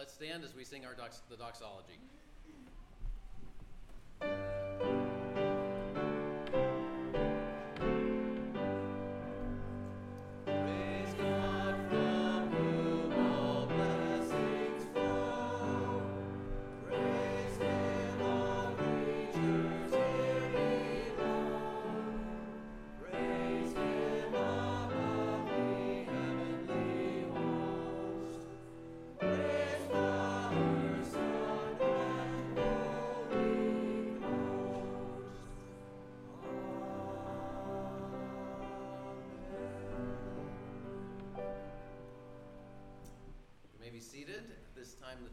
let's 0.00 0.14
stand 0.14 0.42
as 0.44 0.54
we 0.56 0.64
sing 0.64 0.86
our 0.86 0.94
dox- 0.94 1.20
the 1.28 1.36
doxology. 1.36 2.00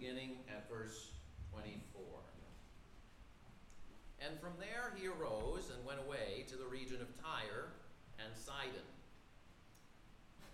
beginning 0.00 0.40
at 0.48 0.64
verse 0.72 1.12
24. 1.52 2.00
And 4.24 4.40
from 4.40 4.56
there 4.56 4.96
he 4.96 5.04
arose 5.04 5.68
and 5.68 5.84
went 5.84 6.00
away 6.00 6.48
to 6.48 6.56
the 6.56 6.64
region 6.64 7.04
of 7.04 7.12
Tyre 7.20 7.68
and 8.16 8.32
Sidon. 8.32 8.88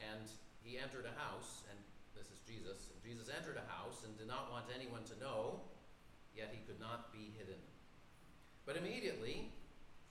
And 0.02 0.26
he 0.66 0.78
entered 0.82 1.06
a 1.06 1.14
house, 1.14 1.62
and 1.70 1.78
this 2.18 2.26
is 2.34 2.42
Jesus. 2.42 2.90
And 2.90 2.98
Jesus 3.06 3.30
entered 3.30 3.54
a 3.54 3.66
house 3.70 4.02
and 4.02 4.18
did 4.18 4.26
not 4.26 4.50
want 4.50 4.66
anyone 4.74 5.06
to 5.14 5.16
know, 5.22 5.62
yet 6.34 6.50
he 6.50 6.66
could 6.66 6.82
not 6.82 7.14
be 7.14 7.30
hidden. 7.38 7.62
But 8.66 8.74
immediately, 8.74 9.54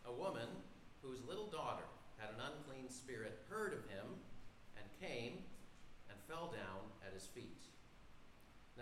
a 0.08 0.14
woman 0.16 0.48
whose 1.04 1.20
little 1.28 1.52
daughter 1.52 1.88
had 2.16 2.32
an 2.32 2.40
unclean 2.40 2.88
spirit 2.88 3.44
heard 3.52 3.76
of 3.76 3.84
him 3.92 4.08
and 4.80 4.88
came 5.04 5.44
and 6.08 6.16
fell 6.32 6.48
down 6.48 6.88
at 7.04 7.12
his 7.12 7.28
feet. 7.28 7.55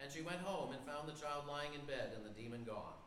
And 0.00 0.12
she 0.12 0.20
went 0.20 0.44
home 0.44 0.76
and 0.76 0.82
found 0.84 1.08
the 1.08 1.16
child 1.16 1.48
lying 1.48 1.72
in 1.72 1.84
bed 1.88 2.12
and 2.12 2.24
the 2.24 2.36
demon 2.36 2.64
gone. 2.68 3.00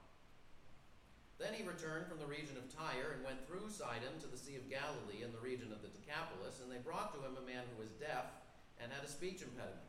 Then 1.39 1.55
he 1.55 1.63
returned 1.63 2.11
from 2.11 2.19
the 2.19 2.27
region 2.27 2.59
of 2.59 2.67
Tyre 2.67 3.15
and 3.15 3.23
went 3.23 3.47
through 3.47 3.71
Sidon 3.71 4.19
to 4.19 4.27
the 4.27 4.35
Sea 4.35 4.59
of 4.59 4.67
Galilee 4.67 5.23
in 5.23 5.31
the 5.31 5.39
region 5.39 5.71
of 5.71 5.79
the 5.79 5.93
Decapolis, 5.95 6.59
and 6.59 6.67
they 6.67 6.83
brought 6.83 7.15
to 7.15 7.23
him 7.23 7.39
a 7.39 7.47
man 7.47 7.63
who 7.71 7.79
was 7.79 7.95
deaf 7.95 8.27
and 8.75 8.91
had 8.91 9.07
a 9.07 9.11
speech 9.11 9.39
impediment. 9.39 9.87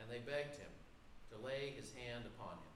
And 0.00 0.08
they 0.08 0.24
begged 0.24 0.56
him 0.56 0.72
to 1.28 1.44
lay 1.44 1.76
his 1.76 1.92
hand 1.92 2.24
upon 2.24 2.56
him. 2.56 2.74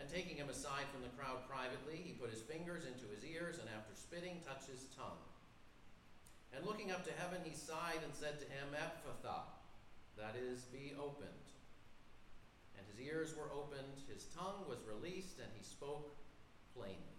And 0.00 0.08
taking 0.08 0.40
him 0.40 0.48
aside 0.48 0.88
from 0.88 1.04
the 1.04 1.12
crowd 1.12 1.44
privately, 1.44 2.00
he 2.00 2.16
put 2.16 2.32
his 2.32 2.40
fingers 2.40 2.88
into 2.88 3.04
his 3.12 3.20
ears, 3.20 3.60
and 3.60 3.68
after 3.68 3.92
spitting, 3.92 4.40
touched 4.40 4.72
his 4.72 4.88
tongue. 4.96 5.20
And 6.56 6.64
looking 6.64 6.88
up 6.88 7.04
to 7.04 7.20
heaven, 7.20 7.44
he 7.44 7.52
sighed 7.52 8.00
and 8.00 8.16
said 8.16 8.40
to 8.40 8.48
him, 8.48 8.72
Ephphatha, 8.72 9.44
that 10.16 10.40
is, 10.40 10.64
be 10.72 10.96
opened 10.96 11.41
his 12.92 13.06
ears 13.06 13.34
were 13.36 13.48
opened, 13.56 14.04
his 14.12 14.28
tongue 14.36 14.68
was 14.68 14.78
released, 14.84 15.40
and 15.40 15.48
he 15.56 15.64
spoke 15.64 16.12
plainly. 16.76 17.16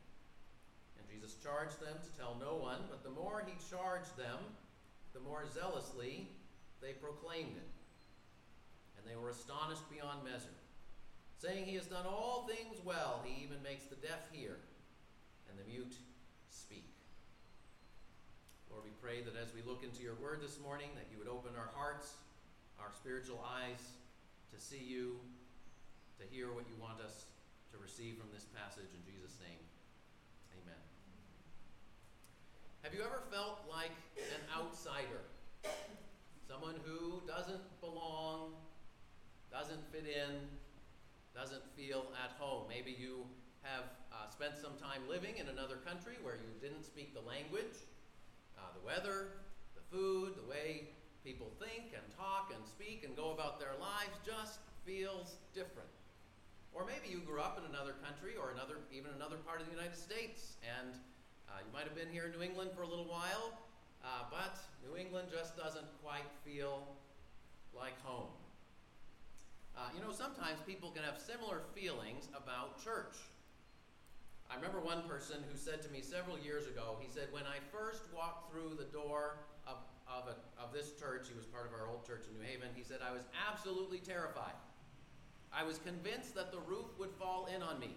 And 0.98 1.08
Jesus 1.10 1.36
charged 1.42 1.82
them 1.82 1.98
to 1.98 2.18
tell 2.18 2.38
no 2.40 2.56
one, 2.56 2.86
but 2.90 3.04
the 3.04 3.10
more 3.10 3.42
he 3.46 3.54
charged 3.74 4.16
them, 4.18 4.38
the 5.14 5.20
more 5.20 5.46
zealously 5.50 6.30
they 6.82 6.94
proclaimed 6.94 7.58
it. 7.58 7.72
And 8.98 9.06
they 9.10 9.18
were 9.18 9.30
astonished 9.30 9.90
beyond 9.90 10.24
measure, 10.24 10.58
saying, 11.42 11.66
He 11.66 11.76
has 11.76 11.88
done 11.88 12.06
all 12.06 12.48
things 12.48 12.78
well. 12.86 13.22
He 13.26 13.44
even 13.44 13.62
makes 13.64 13.86
the 13.86 13.98
deaf 13.98 14.30
hear 14.32 14.58
and 15.50 15.58
the 15.58 15.66
mute 15.66 15.96
speak. 16.50 16.86
Lord, 18.70 18.84
we 18.86 18.94
pray 19.02 19.22
that 19.22 19.38
as 19.38 19.54
we 19.54 19.62
look 19.66 19.84
into 19.84 20.02
your 20.02 20.16
word 20.22 20.42
this 20.42 20.60
morning, 20.62 20.90
that 20.96 21.10
you 21.12 21.18
would 21.18 21.28
open 21.28 21.52
our 21.58 21.70
hearts, 21.74 22.14
our 22.80 22.92
spiritual 22.94 23.44
eyes 23.46 23.82
to 24.54 24.60
see 24.60 24.82
you 24.82 25.18
to 26.20 26.24
hear 26.30 26.52
what 26.52 26.66
you 26.70 26.76
want 26.82 27.02
us 27.02 27.26
to 27.72 27.78
receive 27.82 28.18
from 28.18 28.30
this 28.34 28.46
passage. 28.54 28.90
In 28.94 29.02
Jesus' 29.06 29.38
name, 29.42 29.62
amen. 30.54 30.82
Have 32.84 32.94
you 32.94 33.02
ever 33.02 33.24
felt 33.32 33.66
like 33.70 33.96
an 34.18 34.44
outsider? 34.54 35.26
Someone 36.48 36.76
who 36.86 37.22
doesn't 37.26 37.64
belong, 37.82 38.54
doesn't 39.50 39.82
fit 39.92 40.06
in, 40.06 40.46
doesn't 41.34 41.64
feel 41.76 42.06
at 42.14 42.38
home. 42.38 42.66
Maybe 42.70 42.94
you 42.94 43.26
have 43.64 43.90
uh, 44.12 44.30
spent 44.30 44.54
some 44.62 44.78
time 44.78 45.02
living 45.10 45.38
in 45.40 45.48
another 45.48 45.78
country 45.82 46.20
where 46.22 46.36
you 46.36 46.52
didn't 46.62 46.84
speak 46.84 47.14
the 47.14 47.26
language, 47.26 47.88
uh, 48.58 48.70
the 48.78 48.86
weather, 48.86 49.40
the 49.74 49.82
food, 49.90 50.36
the 50.38 50.48
way 50.50 50.90
people 51.24 51.50
think 51.58 51.96
and 51.96 52.04
talk 52.18 52.52
and 52.54 52.62
speak 52.68 53.04
and 53.08 53.16
go 53.16 53.32
about 53.32 53.60
their 53.60 53.74
lives 53.80 54.14
just 54.26 54.60
feels 54.86 55.40
different. 55.56 55.90
Or 56.74 56.86
maybe 56.90 57.14
you 57.14 57.22
grew 57.22 57.40
up 57.40 57.62
in 57.62 57.70
another 57.70 57.94
country 58.02 58.34
or 58.34 58.50
another, 58.50 58.82
even 58.90 59.14
another 59.14 59.38
part 59.38 59.62
of 59.62 59.70
the 59.70 59.74
United 59.74 59.98
States, 59.98 60.58
and 60.66 60.98
uh, 61.46 61.62
you 61.62 61.70
might 61.70 61.86
have 61.86 61.94
been 61.94 62.10
here 62.10 62.26
in 62.26 62.34
New 62.34 62.42
England 62.42 62.74
for 62.74 62.82
a 62.82 62.90
little 62.90 63.06
while, 63.06 63.54
uh, 64.02 64.26
but 64.34 64.58
New 64.82 64.98
England 64.98 65.30
just 65.30 65.54
doesn't 65.54 65.86
quite 66.02 66.26
feel 66.42 66.98
like 67.78 67.94
home. 68.02 68.34
Uh, 69.78 69.90
you 69.94 70.02
know, 70.02 70.10
sometimes 70.10 70.58
people 70.66 70.90
can 70.90 71.06
have 71.06 71.22
similar 71.22 71.62
feelings 71.78 72.30
about 72.34 72.82
church. 72.84 73.22
I 74.50 74.56
remember 74.58 74.82
one 74.82 75.06
person 75.10 75.46
who 75.50 75.58
said 75.58 75.82
to 75.82 75.90
me 75.90 76.02
several 76.02 76.38
years 76.38 76.66
ago, 76.66 76.98
he 77.02 77.10
said, 77.10 77.30
When 77.30 77.46
I 77.46 77.62
first 77.70 78.02
walked 78.14 78.50
through 78.50 78.78
the 78.78 78.90
door 78.90 79.46
of, 79.66 79.78
of, 80.10 80.30
a, 80.30 80.36
of 80.62 80.74
this 80.74 80.94
church, 80.98 81.30
he 81.30 81.38
was 81.38 81.46
part 81.46 81.66
of 81.66 81.74
our 81.74 81.90
old 81.90 82.06
church 82.06 82.26
in 82.30 82.38
New 82.38 82.46
Haven, 82.46 82.70
he 82.74 82.84
said, 82.84 82.98
I 83.02 83.14
was 83.14 83.26
absolutely 83.34 83.98
terrified. 83.98 84.58
I 85.56 85.64
was 85.64 85.78
convinced 85.78 86.34
that 86.36 86.52
the 86.52 86.60
roof 86.66 86.90
would 86.98 87.12
fall 87.20 87.48
in 87.54 87.62
on 87.62 87.80
me. 87.80 87.96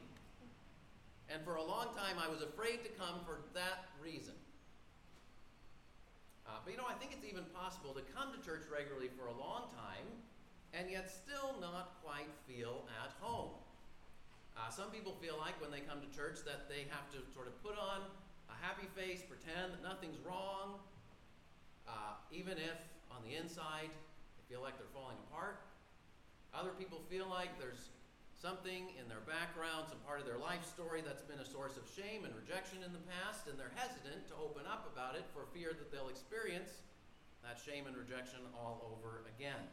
And 1.28 1.42
for 1.42 1.56
a 1.56 1.64
long 1.64 1.88
time, 1.96 2.20
I 2.20 2.28
was 2.28 2.42
afraid 2.42 2.84
to 2.84 2.90
come 2.94 3.24
for 3.24 3.40
that 3.54 3.88
reason. 4.02 4.34
Uh, 6.46 6.62
but 6.62 6.70
you 6.70 6.78
know, 6.78 6.86
I 6.86 6.94
think 6.94 7.10
it's 7.10 7.26
even 7.26 7.42
possible 7.50 7.90
to 7.96 8.02
come 8.14 8.30
to 8.30 8.38
church 8.44 8.62
regularly 8.70 9.10
for 9.18 9.26
a 9.26 9.34
long 9.34 9.66
time 9.74 10.06
and 10.76 10.90
yet 10.90 11.10
still 11.10 11.56
not 11.58 11.96
quite 12.04 12.30
feel 12.46 12.84
at 13.02 13.10
home. 13.18 13.50
Uh, 14.56 14.70
some 14.70 14.92
people 14.92 15.16
feel 15.20 15.36
like 15.40 15.58
when 15.60 15.70
they 15.70 15.80
come 15.80 15.98
to 16.00 16.10
church 16.12 16.44
that 16.44 16.68
they 16.68 16.86
have 16.92 17.08
to 17.10 17.18
sort 17.34 17.48
of 17.48 17.56
put 17.64 17.74
on 17.74 18.04
a 18.48 18.56
happy 18.60 18.86
face, 18.94 19.24
pretend 19.26 19.72
that 19.72 19.82
nothing's 19.82 20.16
wrong, 20.24 20.78
uh, 21.88 22.20
even 22.30 22.56
if 22.56 22.78
on 23.10 23.24
the 23.26 23.34
inside 23.34 23.90
they 23.90 24.44
feel 24.48 24.62
like 24.62 24.78
they're 24.78 24.94
falling 24.94 25.16
apart. 25.28 25.60
Other 26.56 26.72
people 26.72 27.04
feel 27.12 27.28
like 27.28 27.52
there's 27.60 27.92
something 28.32 28.88
in 28.96 29.04
their 29.12 29.20
background, 29.28 29.92
some 29.92 30.00
part 30.08 30.24
of 30.24 30.26
their 30.26 30.40
life 30.40 30.64
story 30.64 31.04
that's 31.04 31.20
been 31.20 31.40
a 31.44 31.44
source 31.44 31.76
of 31.76 31.84
shame 31.84 32.24
and 32.24 32.32
rejection 32.32 32.80
in 32.80 32.96
the 32.96 33.04
past, 33.12 33.44
and 33.44 33.60
they're 33.60 33.76
hesitant 33.76 34.24
to 34.32 34.34
open 34.40 34.64
up 34.64 34.88
about 34.88 35.20
it 35.20 35.28
for 35.36 35.44
fear 35.52 35.76
that 35.76 35.92
they'll 35.92 36.08
experience 36.08 36.80
that 37.44 37.60
shame 37.60 37.84
and 37.84 37.92
rejection 37.92 38.40
all 38.56 38.80
over 38.88 39.28
again. 39.36 39.68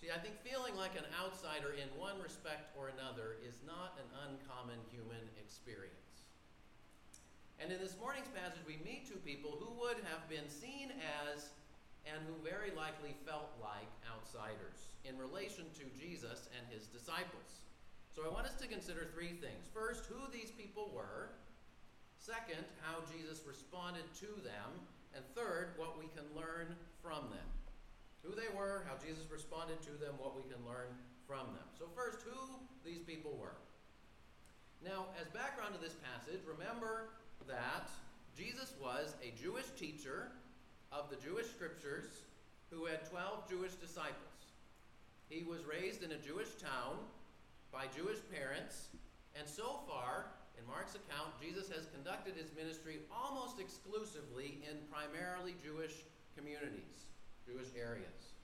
See, 0.00 0.08
I 0.08 0.16
think 0.16 0.40
feeling 0.40 0.72
like 0.72 0.96
an 0.96 1.04
outsider 1.20 1.76
in 1.76 1.86
one 2.00 2.16
respect 2.24 2.72
or 2.72 2.88
another 2.88 3.36
is 3.44 3.60
not 3.68 4.00
an 4.00 4.08
uncommon 4.24 4.80
human 4.88 5.20
experience. 5.36 6.24
And 7.60 7.68
in 7.68 7.78
this 7.78 7.94
morning's 8.00 8.32
passage, 8.32 8.64
we 8.64 8.80
meet 8.82 9.04
two 9.04 9.20
people 9.20 9.54
who 9.60 9.70
would 9.84 10.00
have 10.08 10.24
been 10.32 10.48
seen 10.48 10.96
as 11.30 11.52
and 12.08 12.18
who 12.26 12.34
very 12.42 12.74
likely 12.74 13.14
felt 13.26 13.52
like 13.62 13.88
outsiders 14.08 14.90
in 15.04 15.18
relation 15.18 15.66
to 15.78 15.84
Jesus 15.94 16.50
and 16.56 16.64
his 16.70 16.86
disciples. 16.90 17.66
So 18.10 18.22
I 18.26 18.30
want 18.30 18.46
us 18.46 18.58
to 18.60 18.66
consider 18.66 19.08
three 19.14 19.38
things. 19.40 19.70
First, 19.72 20.06
who 20.06 20.20
these 20.30 20.50
people 20.50 20.90
were. 20.94 21.32
Second, 22.18 22.62
how 22.82 23.02
Jesus 23.10 23.42
responded 23.46 24.04
to 24.20 24.30
them. 24.44 24.70
And 25.14 25.24
third, 25.34 25.74
what 25.76 25.98
we 25.98 26.06
can 26.12 26.24
learn 26.36 26.76
from 27.02 27.30
them 27.30 27.48
who 28.22 28.34
they 28.34 28.46
were, 28.54 28.86
how 28.86 28.94
Jesus 29.02 29.26
responded 29.30 29.82
to 29.82 29.90
them, 29.98 30.14
what 30.18 30.34
we 30.36 30.42
can 30.42 30.62
learn 30.62 30.94
from 31.26 31.50
them. 31.58 31.66
So, 31.78 31.86
first, 31.94 32.22
who 32.22 32.38
these 32.86 33.02
people 33.02 33.36
were. 33.38 33.58
Now, 34.82 35.06
as 35.20 35.26
background 35.28 35.74
to 35.74 35.80
this 35.82 35.94
passage, 35.98 36.40
remember 36.46 37.10
that 37.46 37.90
Jesus 38.36 38.74
was 38.80 39.14
a 39.22 39.34
Jewish 39.40 39.66
teacher 39.78 40.30
of 40.92 41.08
the 41.08 41.16
Jewish 41.16 41.48
scriptures 41.48 42.22
who 42.70 42.84
had 42.86 43.08
12 43.08 43.48
Jewish 43.48 43.74
disciples. 43.74 44.52
He 45.28 45.42
was 45.42 45.64
raised 45.64 46.02
in 46.02 46.12
a 46.12 46.20
Jewish 46.20 46.52
town 46.60 47.00
by 47.72 47.88
Jewish 47.96 48.20
parents, 48.28 48.92
and 49.34 49.48
so 49.48 49.80
far, 49.88 50.28
in 50.60 50.68
Mark's 50.68 50.94
account, 50.94 51.32
Jesus 51.40 51.72
has 51.72 51.88
conducted 51.88 52.36
his 52.36 52.52
ministry 52.52 53.00
almost 53.08 53.58
exclusively 53.58 54.60
in 54.68 54.76
primarily 54.92 55.56
Jewish 55.64 56.04
communities. 56.36 57.08
Jewish 57.46 57.72
areas. 57.74 58.36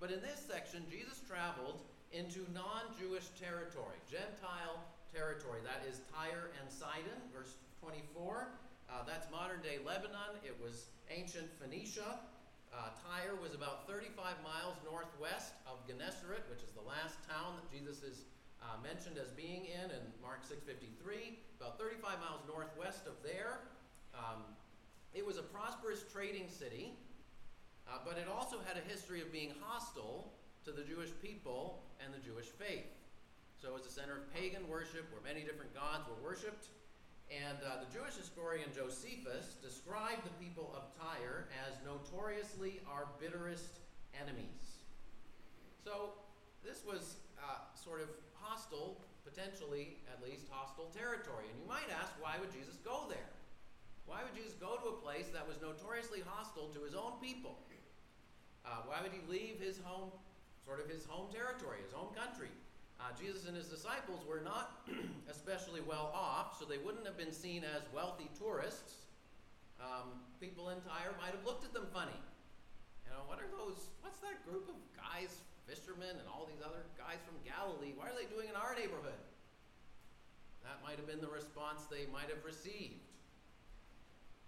But 0.00 0.10
in 0.10 0.20
this 0.20 0.40
section, 0.40 0.84
Jesus 0.90 1.20
traveled 1.26 1.80
into 2.12 2.46
non 2.52 2.92
Jewish 2.98 3.28
territory, 3.40 3.98
Gentile 4.10 4.80
territory. 5.12 5.60
That 5.64 5.84
is 5.88 6.00
Tyre 6.12 6.52
and 6.60 6.70
Sidon, 6.70 7.16
verse 7.34 7.56
24. 7.80 8.48
Uh, 8.88 9.02
that's 9.06 9.30
modern 9.30 9.60
day 9.62 9.82
Lebanon. 9.84 10.38
It 10.44 10.56
was 10.62 10.86
ancient 11.10 11.48
Phoenicia. 11.60 12.20
Uh, 12.74 12.92
Tyre 13.00 13.38
was 13.40 13.54
about 13.54 13.86
35 13.88 14.36
miles 14.44 14.76
northwest 14.84 15.54
of 15.64 15.80
Gennesaret, 15.86 16.44
which 16.50 16.60
is 16.60 16.72
the 16.76 16.84
last 16.84 17.16
town 17.24 17.56
that 17.56 17.66
Jesus 17.70 18.02
is 18.02 18.26
uh, 18.60 18.76
mentioned 18.82 19.16
as 19.16 19.30
being 19.32 19.66
in 19.66 19.90
in 19.90 20.02
Mark 20.20 20.42
6:53. 20.44 21.38
About 21.60 21.78
35 21.78 22.20
miles 22.20 22.40
northwest 22.48 23.06
of 23.06 23.14
there. 23.22 23.64
Um, 24.12 24.42
it 25.14 25.24
was 25.24 25.38
a 25.38 25.42
prosperous 25.42 26.04
trading 26.12 26.48
city. 26.48 26.92
Uh, 27.86 27.98
but 28.04 28.18
it 28.18 28.26
also 28.26 28.58
had 28.66 28.76
a 28.76 28.84
history 28.90 29.22
of 29.22 29.30
being 29.30 29.54
hostile 29.62 30.32
to 30.64 30.72
the 30.72 30.82
Jewish 30.82 31.10
people 31.22 31.86
and 32.02 32.12
the 32.12 32.18
Jewish 32.18 32.46
faith. 32.46 32.90
So 33.62 33.68
it 33.68 33.74
was 33.74 33.86
a 33.86 33.94
center 33.94 34.18
of 34.18 34.34
pagan 34.34 34.68
worship 34.68 35.06
where 35.14 35.22
many 35.22 35.46
different 35.46 35.72
gods 35.72 36.04
were 36.10 36.18
worshipped. 36.18 36.68
And 37.30 37.58
uh, 37.60 37.82
the 37.82 37.90
Jewish 37.90 38.14
historian 38.14 38.70
Josephus 38.70 39.58
described 39.58 40.22
the 40.22 40.34
people 40.38 40.70
of 40.76 40.94
Tyre 40.94 41.50
as 41.66 41.74
notoriously 41.82 42.80
our 42.86 43.08
bitterest 43.18 43.82
enemies. 44.14 44.86
So 45.82 46.14
this 46.62 46.86
was 46.86 47.18
uh, 47.38 47.66
sort 47.74 48.00
of 48.00 48.08
hostile, 48.38 49.02
potentially 49.26 49.98
at 50.06 50.22
least 50.22 50.46
hostile 50.50 50.90
territory. 50.94 51.50
And 51.50 51.58
you 51.58 51.66
might 51.66 51.90
ask, 51.90 52.14
why 52.22 52.38
would 52.38 52.54
Jesus 52.54 52.78
go 52.86 53.10
there? 53.10 53.34
Why 54.06 54.22
would 54.22 54.38
Jesus 54.38 54.54
go 54.54 54.78
to 54.78 54.94
a 54.94 54.98
place 55.02 55.26
that 55.34 55.42
was 55.42 55.58
notoriously 55.58 56.22
hostile 56.22 56.70
to 56.74 56.80
his 56.86 56.94
own 56.94 57.18
people? 57.18 57.58
Uh, 58.66 58.82
why 58.86 58.98
would 59.00 59.14
he 59.14 59.22
leave 59.30 59.62
his 59.62 59.78
home, 59.78 60.10
sort 60.66 60.82
of 60.82 60.90
his 60.90 61.06
home 61.06 61.30
territory, 61.30 61.78
his 61.86 61.94
home 61.94 62.10
country? 62.18 62.50
Uh, 63.06 63.14
Jesus 63.14 63.46
and 63.46 63.54
his 63.54 63.70
disciples 63.70 64.26
were 64.26 64.42
not 64.42 64.82
especially 65.30 65.78
well 65.78 66.10
off, 66.10 66.58
so 66.58 66.66
they 66.66 66.82
wouldn't 66.82 67.06
have 67.06 67.14
been 67.14 67.30
seen 67.30 67.62
as 67.62 67.86
wealthy 67.94 68.26
tourists. 68.34 69.06
Um, 69.78 70.18
people 70.42 70.74
in 70.74 70.82
Tyre 70.82 71.14
might 71.22 71.30
have 71.30 71.46
looked 71.46 71.62
at 71.62 71.70
them 71.70 71.86
funny. 71.94 72.18
You 73.06 73.14
know, 73.14 73.22
what 73.30 73.38
are 73.38 73.46
those? 73.46 73.94
What's 74.02 74.18
that 74.26 74.42
group 74.42 74.66
of 74.66 74.74
guys, 74.98 75.38
fishermen, 75.70 76.18
and 76.18 76.26
all 76.26 76.50
these 76.50 76.58
other 76.66 76.82
guys 76.98 77.22
from 77.22 77.38
Galilee? 77.46 77.94
Why 77.94 78.10
are 78.10 78.16
they 78.18 78.26
doing 78.26 78.50
in 78.50 78.58
our 78.58 78.74
neighborhood? 78.74 79.22
That 80.66 80.82
might 80.82 80.98
have 80.98 81.06
been 81.06 81.22
the 81.22 81.30
response 81.30 81.86
they 81.86 82.10
might 82.10 82.26
have 82.26 82.42
received. 82.42 83.06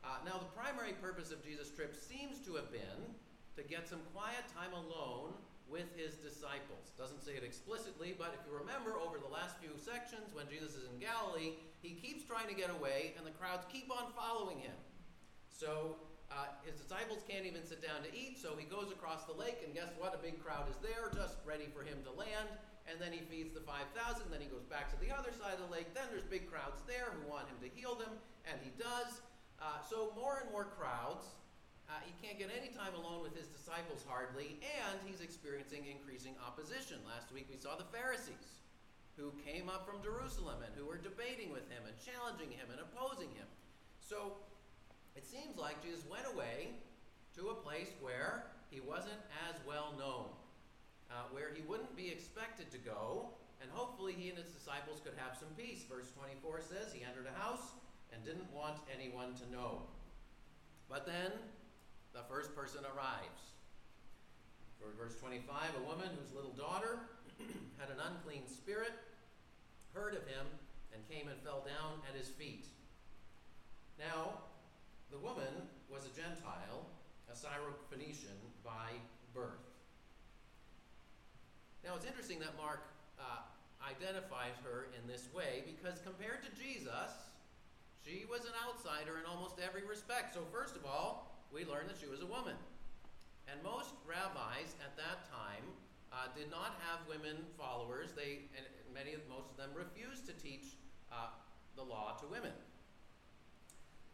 Uh, 0.03 0.19
now, 0.27 0.35
the 0.35 0.51
primary 0.51 0.99
purpose 0.99 1.31
of 1.31 1.47
Jesus' 1.47 1.71
trip 1.71 1.95
seems 1.95 2.43
to 2.43 2.59
have 2.59 2.75
been 2.75 3.07
to 3.55 3.63
get 3.63 3.87
some 3.87 4.03
quiet 4.11 4.43
time 4.51 4.75
alone 4.75 5.31
with 5.71 5.89
his 5.95 6.17
disciples. 6.17 6.97
Doesn't 6.97 7.21
say 7.21 7.37
it 7.37 7.45
explicitly, 7.45 8.17
but 8.17 8.33
if 8.33 8.41
you 8.49 8.57
remember 8.57 8.97
over 8.97 9.21
the 9.21 9.29
last 9.29 9.61
few 9.61 9.77
sections 9.77 10.33
when 10.33 10.49
Jesus 10.49 10.75
is 10.75 10.89
in 10.89 10.97
Galilee, 10.97 11.61
he 11.85 11.95
keeps 11.95 12.25
trying 12.25 12.49
to 12.49 12.57
get 12.57 12.73
away 12.73 13.13
and 13.17 13.29
the 13.29 13.37
crowds 13.37 13.69
keep 13.69 13.93
on 13.93 14.11
following 14.17 14.59
him. 14.59 14.75
So 15.53 16.01
uh, 16.33 16.53
his 16.65 16.77
disciples 16.77 17.21
can't 17.29 17.45
even 17.45 17.65
sit 17.65 17.81
down 17.81 18.05
to 18.05 18.11
eat, 18.13 18.37
so 18.37 18.53
he 18.57 18.69
goes 18.69 18.93
across 18.93 19.25
the 19.25 19.33
lake, 19.33 19.65
and 19.65 19.73
guess 19.73 19.89
what? 19.97 20.13
A 20.13 20.21
big 20.21 20.37
crowd 20.45 20.69
is 20.69 20.77
there 20.85 21.09
just 21.13 21.41
ready 21.49 21.69
for 21.73 21.81
him 21.81 22.05
to 22.05 22.13
land. 22.13 22.49
And 22.89 22.97
then 22.97 23.13
he 23.13 23.21
feeds 23.21 23.53
the 23.53 23.61
5,000, 23.61 24.33
then 24.33 24.41
he 24.41 24.49
goes 24.49 24.65
back 24.65 24.89
to 24.93 24.97
the 24.97 25.13
other 25.13 25.29
side 25.37 25.61
of 25.61 25.69
the 25.69 25.73
lake. 25.73 25.93
Then 25.93 26.09
there's 26.09 26.25
big 26.25 26.49
crowds 26.49 26.81
there 26.89 27.13
who 27.13 27.29
want 27.29 27.45
him 27.53 27.61
to 27.61 27.69
heal 27.69 27.93
them, 27.93 28.17
and 28.49 28.57
he 28.65 28.73
does. 28.81 29.21
Uh, 29.61 29.77
so 29.85 30.13
more 30.17 30.41
and 30.41 30.49
more 30.49 30.65
crowds 30.65 31.37
uh, 31.89 31.97
he 32.05 32.13
can't 32.21 32.37
get 32.37 32.53
any 32.53 32.69
time 32.69 32.93
alone 32.93 33.25
with 33.25 33.33
his 33.33 33.49
disciples 33.49 34.05
hardly, 34.05 34.61
and 34.61 35.01
he's 35.09 35.25
experiencing 35.25 35.89
increasing 35.89 36.37
opposition. 36.45 37.01
Last 37.09 37.33
week 37.33 37.49
we 37.49 37.57
saw 37.57 37.81
the 37.81 37.89
Pharisees 37.89 38.61
who 39.17 39.33
came 39.43 39.73
up 39.73 39.89
from 39.89 40.05
Jerusalem 40.05 40.61
and 40.63 40.71
who 40.77 40.85
were 40.85 41.01
debating 41.01 41.51
with 41.51 41.67
him 41.73 41.83
and 41.89 41.97
challenging 41.99 42.53
him 42.53 42.69
and 42.71 42.79
opposing 42.79 43.33
him. 43.35 43.49
So 43.99 44.37
it 45.17 45.27
seems 45.27 45.57
like 45.57 45.83
Jesus 45.83 46.05
went 46.07 46.29
away 46.29 46.77
to 47.35 47.51
a 47.51 47.57
place 47.57 47.91
where 48.05 48.53
he 48.71 48.79
wasn't 48.79 49.19
as 49.49 49.57
well 49.67 49.97
known, 49.99 50.31
uh, 51.11 51.27
where 51.33 51.51
he 51.57 51.65
wouldn't 51.67 51.97
be 51.97 52.13
expected 52.13 52.71
to 52.71 52.79
go, 52.79 53.33
and 53.61 53.71
hopefully 53.73 54.13
he 54.13 54.29
and 54.29 54.39
his 54.39 54.53
disciples 54.53 55.01
could 55.03 55.17
have 55.17 55.35
some 55.35 55.49
peace. 55.57 55.83
Verse 55.89 56.13
24 56.15 56.61
says 56.69 56.93
he 56.93 57.03
entered 57.03 57.27
a 57.27 57.35
house 57.41 57.75
and 58.13 58.25
didn't 58.25 58.47
want 58.53 58.79
anyone 58.93 59.35
to 59.35 59.51
know. 59.51 59.83
But 60.89 61.07
then 61.07 61.33
the 62.15 62.23
first 62.29 62.55
person 62.55 62.81
arrives. 62.85 63.55
For 64.79 64.95
verse 64.97 65.19
25, 65.19 65.49
a 65.49 65.89
woman 65.89 66.09
whose 66.15 66.35
little 66.35 66.55
daughter 66.55 66.99
had 67.79 67.91
an 67.91 67.99
unclean 67.99 68.47
spirit 68.47 68.93
heard 69.93 70.15
of 70.15 70.23
him 70.27 70.47
and 70.95 71.03
came 71.11 71.29
and 71.29 71.41
fell 71.43 71.67
down 71.67 71.99
at 72.09 72.15
his 72.17 72.29
feet. 72.29 72.67
Now, 73.99 74.39
the 75.11 75.19
woman 75.19 75.51
was 75.91 76.07
a 76.07 76.13
Gentile, 76.15 76.87
a 77.27 77.35
Syrophoenician 77.35 78.39
by 78.65 78.95
birth. 79.35 79.67
Now, 81.85 81.97
it's 81.97 82.07
interesting 82.07 82.39
that 82.41 82.57
Mark 82.57 82.85
uh, 83.19 83.43
identifies 83.83 84.55
her 84.63 84.89
in 84.95 85.07
this 85.09 85.29
way 85.35 85.65
because 85.67 85.99
compared 86.05 86.45
to 86.45 86.51
Jesus, 86.61 87.11
she 88.05 88.25
was 88.31 88.45
an 88.45 88.55
outsider 88.67 89.19
in 89.19 89.25
almost 89.27 89.57
every 89.59 89.85
respect. 89.85 90.35
So, 90.35 90.41
first 90.53 90.77
of 90.77 90.85
all, 90.85 91.38
we 91.53 91.65
learn 91.65 91.87
that 91.89 91.97
she 91.99 92.09
was 92.09 92.21
a 92.21 92.29
woman. 92.29 92.57
And 93.49 93.57
most 93.65 93.97
rabbis 94.05 94.77
at 94.85 94.97
that 95.01 95.25
time 95.33 95.65
uh, 96.13 96.29
did 96.37 96.51
not 96.51 96.77
have 96.85 97.01
women 97.09 97.37
followers. 97.57 98.13
They, 98.13 98.49
and 98.57 98.65
many, 98.93 99.17
most 99.29 99.49
of 99.49 99.57
them 99.57 99.73
refused 99.73 100.27
to 100.29 100.35
teach 100.37 100.77
uh, 101.13 101.33
the 101.77 101.83
law 101.83 102.17
to 102.21 102.27
women. 102.29 102.53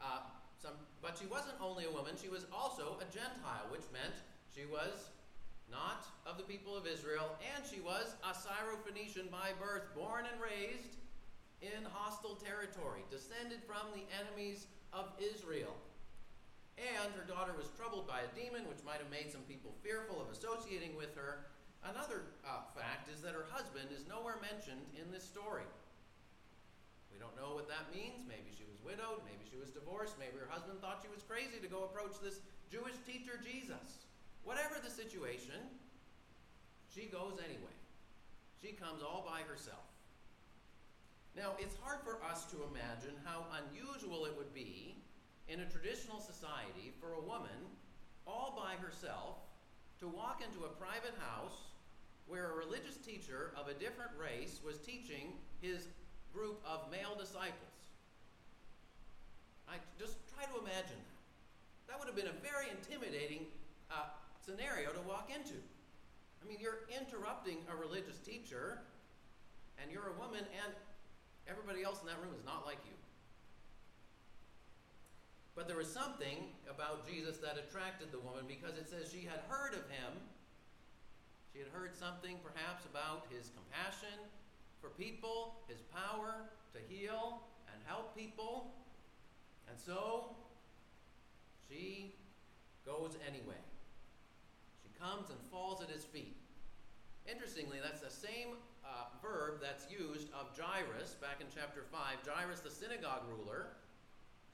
Uh, 0.00 0.22
some, 0.62 0.74
but 1.02 1.18
she 1.18 1.26
wasn't 1.26 1.58
only 1.60 1.84
a 1.84 1.90
woman; 1.90 2.14
she 2.20 2.28
was 2.28 2.46
also 2.52 2.96
a 3.00 3.06
Gentile, 3.12 3.68
which 3.70 3.84
meant 3.92 4.14
she 4.54 4.64
was 4.64 5.10
not 5.70 6.06
of 6.26 6.36
the 6.38 6.44
people 6.44 6.76
of 6.76 6.86
Israel, 6.86 7.36
and 7.54 7.64
she 7.66 7.80
was 7.80 8.14
a 8.22 8.32
Syrophoenician 8.32 9.30
by 9.30 9.52
birth, 9.58 9.94
born 9.94 10.24
and 10.30 10.40
raised 10.40 10.96
in 11.60 11.84
hostile 11.92 12.36
territory, 12.36 13.00
descended 13.10 13.60
from 13.66 13.88
the 13.92 14.04
enemies 14.12 14.66
of 14.92 15.12
Israel. 15.18 15.74
And 16.74 17.14
her 17.14 17.22
daughter 17.22 17.54
was 17.54 17.70
troubled 17.78 18.10
by 18.10 18.26
a 18.26 18.30
demon, 18.34 18.66
which 18.66 18.82
might 18.82 18.98
have 18.98 19.10
made 19.10 19.30
some 19.30 19.46
people 19.46 19.74
fearful 19.82 20.18
of 20.18 20.30
associating 20.34 20.98
with 20.98 21.14
her. 21.14 21.46
Another 21.86 22.34
uh, 22.42 22.66
fact 22.74 23.06
is 23.12 23.22
that 23.22 23.36
her 23.36 23.46
husband 23.52 23.94
is 23.94 24.08
nowhere 24.10 24.42
mentioned 24.42 24.82
in 24.98 25.12
this 25.14 25.22
story. 25.22 25.68
We 27.14 27.22
don't 27.22 27.36
know 27.38 27.54
what 27.54 27.70
that 27.70 27.94
means. 27.94 28.26
Maybe 28.26 28.50
she 28.50 28.66
was 28.66 28.82
widowed, 28.82 29.22
maybe 29.22 29.46
she 29.46 29.54
was 29.54 29.70
divorced, 29.70 30.18
maybe 30.18 30.34
her 30.42 30.50
husband 30.50 30.82
thought 30.82 30.98
she 30.98 31.12
was 31.12 31.22
crazy 31.22 31.62
to 31.62 31.70
go 31.70 31.86
approach 31.86 32.18
this 32.18 32.42
Jewish 32.72 32.98
teacher, 33.06 33.38
Jesus. 33.38 34.02
Whatever 34.42 34.82
the 34.82 34.90
situation, 34.90 35.62
she 36.90 37.06
goes 37.06 37.38
anyway. 37.38 37.78
she 38.58 38.72
comes 38.72 39.02
all 39.02 39.22
by 39.22 39.46
herself. 39.46 39.86
Now, 41.36 41.52
it's 41.58 41.76
hard 41.82 42.00
for 42.02 42.18
us 42.24 42.44
to 42.50 42.62
imagine 42.70 43.14
how 43.24 43.46
unusual 43.62 44.24
it 44.26 44.34
would 44.36 44.54
be 44.54 45.03
in 45.48 45.60
a 45.60 45.66
traditional 45.66 46.20
society 46.20 46.92
for 47.00 47.14
a 47.14 47.20
woman 47.20 47.68
all 48.26 48.56
by 48.56 48.74
herself 48.80 49.36
to 50.00 50.08
walk 50.08 50.42
into 50.42 50.64
a 50.64 50.72
private 50.80 51.14
house 51.20 51.74
where 52.26 52.50
a 52.50 52.56
religious 52.56 52.96
teacher 52.96 53.52
of 53.56 53.68
a 53.68 53.74
different 53.74 54.10
race 54.16 54.60
was 54.64 54.78
teaching 54.78 55.36
his 55.60 55.88
group 56.32 56.60
of 56.64 56.90
male 56.90 57.14
disciples. 57.18 57.74
I 59.68 59.76
just 60.00 60.16
try 60.32 60.44
to 60.44 60.56
imagine 60.60 60.96
that. 60.98 61.14
That 61.88 61.98
would 62.00 62.08
have 62.08 62.16
been 62.16 62.32
a 62.32 62.40
very 62.40 62.72
intimidating 62.72 63.44
uh, 63.90 64.08
scenario 64.40 64.90
to 64.90 65.02
walk 65.04 65.28
into. 65.28 65.60
I 66.40 66.48
mean, 66.48 66.58
you're 66.60 66.88
interrupting 66.88 67.58
a 67.68 67.76
religious 67.76 68.18
teacher, 68.18 68.80
and 69.80 69.92
you're 69.92 70.08
a 70.08 70.16
woman, 70.20 70.44
and 70.64 70.72
everybody 71.48 71.84
else 71.84 72.00
in 72.00 72.08
that 72.08 72.20
room 72.20 72.32
is 72.36 72.44
not 72.44 72.64
like 72.64 72.80
you. 72.84 72.96
But 75.54 75.68
there 75.68 75.76
was 75.76 75.90
something 75.90 76.50
about 76.68 77.06
Jesus 77.06 77.38
that 77.38 77.56
attracted 77.56 78.10
the 78.10 78.18
woman 78.18 78.44
because 78.48 78.76
it 78.76 78.88
says 78.88 79.10
she 79.10 79.24
had 79.24 79.38
heard 79.48 79.74
of 79.74 79.86
him. 79.86 80.18
She 81.52 81.60
had 81.60 81.68
heard 81.68 81.94
something 81.94 82.36
perhaps 82.42 82.84
about 82.84 83.26
his 83.30 83.50
compassion 83.54 84.18
for 84.80 84.90
people, 84.90 85.62
his 85.68 85.78
power 85.94 86.50
to 86.74 86.80
heal 86.92 87.42
and 87.70 87.78
help 87.86 88.16
people. 88.16 88.74
And 89.68 89.78
so 89.78 90.34
she 91.70 92.14
goes 92.84 93.16
anyway. 93.26 93.62
She 94.82 94.90
comes 94.98 95.30
and 95.30 95.38
falls 95.52 95.80
at 95.80 95.88
his 95.88 96.04
feet. 96.04 96.36
Interestingly, 97.30 97.78
that's 97.82 98.00
the 98.00 98.10
same 98.10 98.58
uh, 98.84 99.08
verb 99.22 99.62
that's 99.62 99.86
used 99.90 100.28
of 100.34 100.52
Jairus 100.58 101.14
back 101.14 101.40
in 101.40 101.46
chapter 101.54 101.84
5. 101.90 102.00
Jairus, 102.26 102.60
the 102.60 102.70
synagogue 102.70 103.22
ruler, 103.30 103.68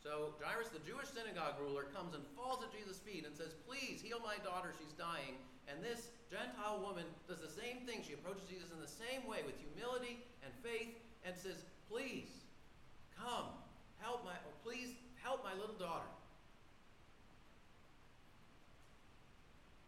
so 0.01 0.33
Jairus, 0.41 0.73
the 0.73 0.81
Jewish 0.81 1.13
synagogue 1.13 1.61
ruler, 1.61 1.85
comes 1.93 2.17
and 2.17 2.25
falls 2.33 2.65
at 2.65 2.73
Jesus' 2.73 3.05
feet 3.05 3.29
and 3.29 3.37
says, 3.37 3.53
Please 3.69 4.01
heal 4.01 4.21
my 4.25 4.41
daughter, 4.41 4.73
she's 4.81 4.97
dying. 4.97 5.37
And 5.69 5.85
this 5.85 6.09
Gentile 6.33 6.81
woman 6.81 7.05
does 7.29 7.45
the 7.45 7.53
same 7.53 7.85
thing. 7.85 8.01
She 8.01 8.17
approaches 8.17 8.49
Jesus 8.49 8.73
in 8.73 8.81
the 8.81 8.89
same 8.89 9.29
way 9.29 9.45
with 9.45 9.61
humility 9.61 10.25
and 10.41 10.51
faith 10.65 10.97
and 11.25 11.37
says, 11.37 11.69
Please, 11.93 12.33
come, 13.13 13.53
help 14.01 14.25
my, 14.25 14.35
oh, 14.49 14.57
please 14.65 14.97
help 15.21 15.45
my 15.45 15.53
little 15.53 15.77
daughter. 15.77 16.09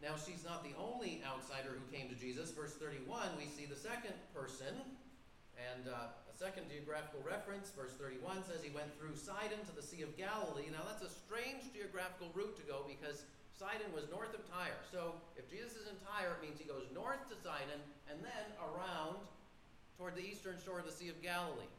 Now, 0.03 0.13
she's 0.19 0.43
not 0.43 0.67
the 0.67 0.75
only 0.77 1.23
outsider 1.25 1.73
who 1.73 1.85
came 1.89 2.09
to 2.09 2.15
Jesus. 2.15 2.51
Verse 2.51 2.73
31, 2.75 3.39
we 3.39 3.47
see 3.47 3.65
the 3.65 3.79
second 3.79 4.13
person, 4.35 4.75
and 5.55 5.87
uh, 5.87 6.11
second 6.37 6.69
geographical 6.69 7.21
reference, 7.21 7.69
verse 7.71 7.93
31 7.95 8.43
says 8.43 8.65
he 8.65 8.73
went 8.73 8.89
through 8.97 9.15
Sidon 9.15 9.61
to 9.69 9.73
the 9.73 9.85
Sea 9.85 10.01
of 10.01 10.17
Galilee. 10.17 10.69
Now 10.73 10.83
that's 10.85 11.05
a 11.05 11.13
strange 11.13 11.69
geographical 11.71 12.33
route 12.33 12.57
to 12.57 12.65
go 12.65 12.83
because 12.83 13.23
Sidon 13.53 13.93
was 13.93 14.09
north 14.09 14.33
of 14.33 14.41
Tyre. 14.49 14.81
So 14.89 15.15
if 15.37 15.45
Jesus 15.47 15.77
is 15.77 15.85
in 15.85 15.97
Tyre, 16.01 16.35
it 16.35 16.41
means 16.41 16.57
he 16.57 16.65
goes 16.65 16.89
north 16.93 17.21
to 17.29 17.37
Sidon 17.37 17.79
and 18.09 18.17
then 18.19 18.45
around 18.57 19.21
toward 19.97 20.17
the 20.17 20.25
eastern 20.25 20.57
shore 20.57 20.81
of 20.81 20.89
the 20.89 20.91
Sea 20.91 21.09
of 21.13 21.21
Galilee. 21.21 21.69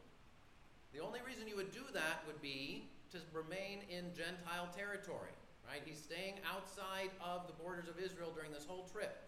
The 0.94 1.02
only 1.02 1.18
reason 1.26 1.50
you 1.50 1.58
would 1.58 1.74
do 1.74 1.82
that 1.92 2.22
would 2.26 2.38
be 2.38 2.86
to 3.10 3.18
remain 3.34 3.82
in 3.90 4.14
Gentile 4.14 4.70
territory, 4.70 5.34
right? 5.66 5.82
He's 5.84 5.98
staying 5.98 6.38
outside 6.46 7.10
of 7.18 7.46
the 7.50 7.54
borders 7.58 7.90
of 7.90 7.98
Israel 7.98 8.30
during 8.30 8.54
this 8.54 8.64
whole 8.64 8.86
trip. 8.86 9.26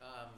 Um, 0.00 0.32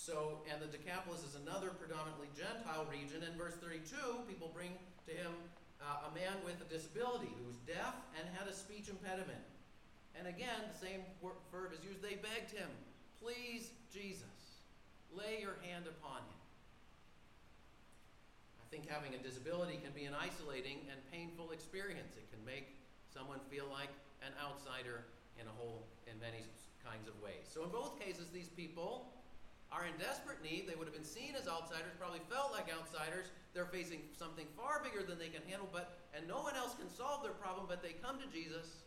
so, 0.00 0.40
and 0.48 0.56
the 0.64 0.72
Decapolis 0.72 1.20
is 1.20 1.36
another 1.36 1.76
predominantly 1.76 2.32
Gentile 2.32 2.88
region. 2.88 3.20
In 3.20 3.36
verse 3.36 3.60
32, 3.60 4.24
people 4.24 4.48
bring 4.48 4.72
to 5.04 5.12
him 5.12 5.28
uh, 5.76 6.08
a 6.08 6.10
man 6.16 6.40
with 6.40 6.56
a 6.64 6.68
disability 6.72 7.28
who 7.36 7.44
was 7.44 7.60
deaf 7.68 7.92
and 8.16 8.24
had 8.32 8.48
a 8.48 8.56
speech 8.56 8.88
impediment. 8.88 9.44
And 10.16 10.24
again, 10.24 10.72
the 10.72 10.80
same 10.80 11.04
verb 11.20 11.76
is 11.76 11.84
used. 11.84 12.00
They 12.00 12.16
begged 12.16 12.48
him, 12.56 12.72
Please, 13.20 13.76
Jesus, 13.92 14.64
lay 15.12 15.44
your 15.44 15.60
hand 15.68 15.84
upon 15.84 16.24
him. 16.24 16.40
I 18.56 18.64
think 18.72 18.88
having 18.88 19.12
a 19.12 19.20
disability 19.20 19.76
can 19.84 19.92
be 19.92 20.08
an 20.08 20.16
isolating 20.16 20.80
and 20.88 20.96
painful 21.12 21.52
experience. 21.52 22.16
It 22.16 22.24
can 22.32 22.40
make 22.48 22.72
someone 23.12 23.44
feel 23.52 23.68
like 23.68 23.92
an 24.24 24.32
outsider 24.40 25.04
in 25.36 25.44
a 25.44 25.54
whole 25.60 25.84
in 26.08 26.16
many 26.16 26.40
kinds 26.80 27.04
of 27.04 27.12
ways. 27.20 27.44
So 27.44 27.68
in 27.68 27.68
both 27.68 28.00
cases, 28.00 28.32
these 28.32 28.48
people 28.48 29.19
are 29.70 29.86
in 29.86 29.94
desperate 29.98 30.42
need. 30.42 30.66
They 30.66 30.74
would 30.74 30.86
have 30.86 30.94
been 30.94 31.06
seen 31.06 31.38
as 31.38 31.46
outsiders, 31.46 31.94
probably 31.98 32.22
felt 32.26 32.50
like 32.50 32.66
outsiders. 32.70 33.30
They're 33.54 33.70
facing 33.70 34.02
something 34.18 34.46
far 34.58 34.82
bigger 34.82 35.06
than 35.06 35.18
they 35.18 35.30
can 35.30 35.42
handle, 35.46 35.68
but 35.70 35.98
and 36.14 36.26
no 36.26 36.42
one 36.42 36.56
else 36.56 36.74
can 36.74 36.90
solve 36.90 37.22
their 37.22 37.36
problem, 37.38 37.66
but 37.68 37.82
they 37.82 37.94
come 38.02 38.18
to 38.18 38.26
Jesus, 38.28 38.82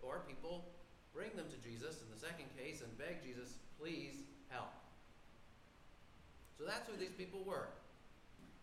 or 0.00 0.24
people 0.26 0.64
bring 1.12 1.32
them 1.36 1.46
to 1.48 1.58
Jesus 1.60 2.00
in 2.00 2.08
the 2.12 2.20
second 2.20 2.48
case 2.56 2.80
and 2.80 2.92
beg 2.96 3.24
Jesus, 3.24 3.56
please 3.80 4.24
help. 4.48 4.72
So 6.58 6.64
that's 6.64 6.88
who 6.88 6.96
these 6.96 7.12
people 7.16 7.44
were. 7.44 7.68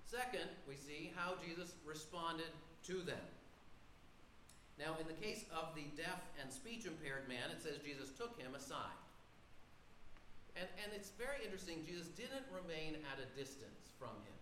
Second, 0.05 0.49
we 0.67 0.75
see 0.75 1.11
how 1.15 1.33
Jesus 1.45 1.73
responded 1.85 2.49
to 2.85 3.01
them. 3.01 3.21
Now, 4.79 4.97
in 4.99 5.07
the 5.07 5.17
case 5.17 5.45
of 5.53 5.73
the 5.75 5.85
deaf 6.01 6.21
and 6.41 6.51
speech 6.51 6.85
impaired 6.85 7.27
man, 7.27 7.53
it 7.53 7.61
says 7.61 7.77
Jesus 7.85 8.09
took 8.09 8.39
him 8.39 8.55
aside. 8.55 8.97
And, 10.55 10.67
and 10.83 10.93
it's 10.93 11.09
very 11.17 11.41
interesting, 11.43 11.81
Jesus 11.85 12.07
didn't 12.13 12.45
remain 12.53 13.01
at 13.09 13.17
a 13.17 13.27
distance 13.37 13.89
from 13.97 14.13
him. 14.23 14.37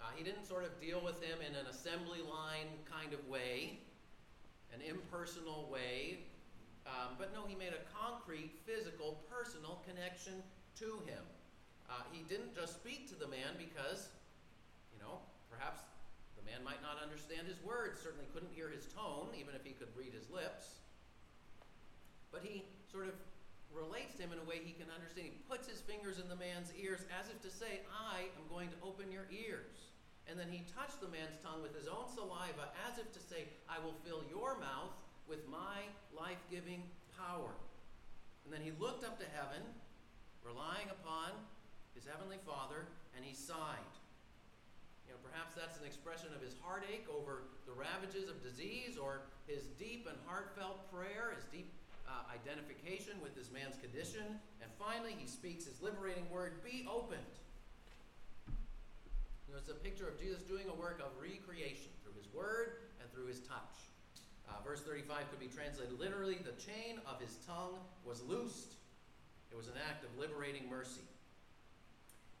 Uh, 0.00 0.10
he 0.16 0.24
didn't 0.24 0.48
sort 0.48 0.64
of 0.64 0.74
deal 0.80 0.98
with 1.04 1.22
him 1.22 1.38
in 1.44 1.54
an 1.54 1.66
assembly 1.70 2.24
line 2.24 2.72
kind 2.90 3.12
of 3.12 3.20
way, 3.28 3.78
an 4.74 4.80
impersonal 4.80 5.68
way. 5.70 6.24
Um, 6.86 7.14
but 7.18 7.30
no, 7.30 7.46
he 7.46 7.54
made 7.54 7.70
a 7.70 7.84
concrete, 7.94 8.50
physical, 8.66 9.22
personal 9.30 9.78
connection 9.86 10.42
to 10.80 10.98
him. 11.06 11.22
Uh, 11.86 12.02
he 12.10 12.24
didn't 12.26 12.56
just 12.56 12.74
speak 12.80 13.06
to 13.12 13.14
the 13.14 13.28
man 13.28 13.54
because, 13.54 14.08
you 14.90 14.98
know, 14.98 15.22
perhaps 15.46 15.86
the 16.34 16.42
man 16.42 16.64
might 16.64 16.82
not 16.82 16.98
understand 16.98 17.46
his 17.46 17.62
words, 17.62 18.00
certainly 18.02 18.26
couldn't 18.34 18.50
hear 18.50 18.66
his 18.72 18.90
tone, 18.90 19.30
even 19.38 19.54
if 19.54 19.62
he 19.62 19.76
could 19.76 19.92
read 19.94 20.10
his 20.10 20.26
lips. 20.30 20.82
But 22.32 22.42
he 22.42 22.64
sort 22.90 23.06
of 23.06 23.14
relates 23.74 24.14
to 24.16 24.24
him 24.24 24.32
in 24.32 24.40
a 24.40 24.48
way 24.48 24.60
he 24.60 24.76
can 24.76 24.88
understand. 24.92 25.32
He 25.32 25.42
puts 25.48 25.68
his 25.68 25.80
fingers 25.80 26.20
in 26.20 26.28
the 26.28 26.38
man's 26.38 26.72
ears 26.76 27.04
as 27.08 27.28
if 27.32 27.40
to 27.42 27.50
say, 27.50 27.82
I 27.88 28.28
am 28.36 28.44
going 28.48 28.68
to 28.70 28.78
open 28.84 29.10
your 29.10 29.26
ears. 29.32 29.92
And 30.30 30.38
then 30.38 30.48
he 30.48 30.62
touched 30.70 31.02
the 31.02 31.10
man's 31.10 31.36
tongue 31.42 31.60
with 31.60 31.74
his 31.74 31.90
own 31.90 32.06
saliva 32.06 32.70
as 32.86 32.98
if 33.00 33.10
to 33.12 33.20
say, 33.20 33.50
I 33.66 33.82
will 33.82 33.96
fill 34.06 34.22
your 34.30 34.54
mouth 34.60 34.94
with 35.26 35.42
my 35.50 35.88
life 36.14 36.40
giving 36.50 36.86
power. 37.18 37.52
And 38.44 38.50
then 38.52 38.62
he 38.62 38.72
looked 38.78 39.02
up 39.02 39.18
to 39.18 39.26
heaven, 39.34 39.62
relying 40.42 40.90
upon 40.90 41.34
his 41.94 42.06
heavenly 42.06 42.38
Father, 42.46 42.86
and 43.16 43.24
he 43.24 43.34
sighed. 43.34 43.94
You 45.06 45.14
know, 45.14 45.20
perhaps 45.22 45.54
that's 45.54 45.78
an 45.78 45.86
expression 45.86 46.30
of 46.34 46.40
his 46.40 46.56
heartache 46.62 47.06
over 47.10 47.50
the 47.66 47.74
ravages 47.74 48.30
of 48.30 48.42
disease 48.42 48.96
or 48.96 49.28
his 49.46 49.68
deep 49.78 50.06
and 50.08 50.16
heartfelt 50.26 50.88
prayer, 50.88 51.34
his 51.34 51.44
deep 51.50 51.68
uh, 52.06 52.26
identification 52.32 53.18
with 53.22 53.34
this 53.34 53.50
man's 53.50 53.76
condition. 53.78 54.38
And 54.62 54.70
finally, 54.78 55.14
he 55.16 55.26
speaks 55.26 55.64
his 55.64 55.80
liberating 55.80 56.28
word 56.30 56.62
be 56.64 56.86
opened. 56.88 57.34
You 59.46 59.54
know, 59.54 59.58
it's 59.60 59.70
a 59.70 59.76
picture 59.76 60.08
of 60.08 60.18
Jesus 60.18 60.42
doing 60.42 60.64
a 60.70 60.76
work 60.76 61.02
of 61.04 61.12
recreation 61.20 61.92
through 62.02 62.16
his 62.16 62.26
word 62.32 62.88
and 63.00 63.10
through 63.12 63.28
his 63.28 63.40
touch. 63.44 63.92
Uh, 64.48 64.58
verse 64.64 64.80
35 64.80 65.30
could 65.30 65.40
be 65.40 65.48
translated 65.48 65.92
literally 65.98 66.40
the 66.40 66.56
chain 66.60 67.00
of 67.06 67.20
his 67.20 67.36
tongue 67.46 67.78
was 68.04 68.22
loosed. 68.24 68.74
It 69.52 69.56
was 69.56 69.68
an 69.68 69.76
act 69.76 70.04
of 70.04 70.10
liberating 70.18 70.68
mercy. 70.68 71.04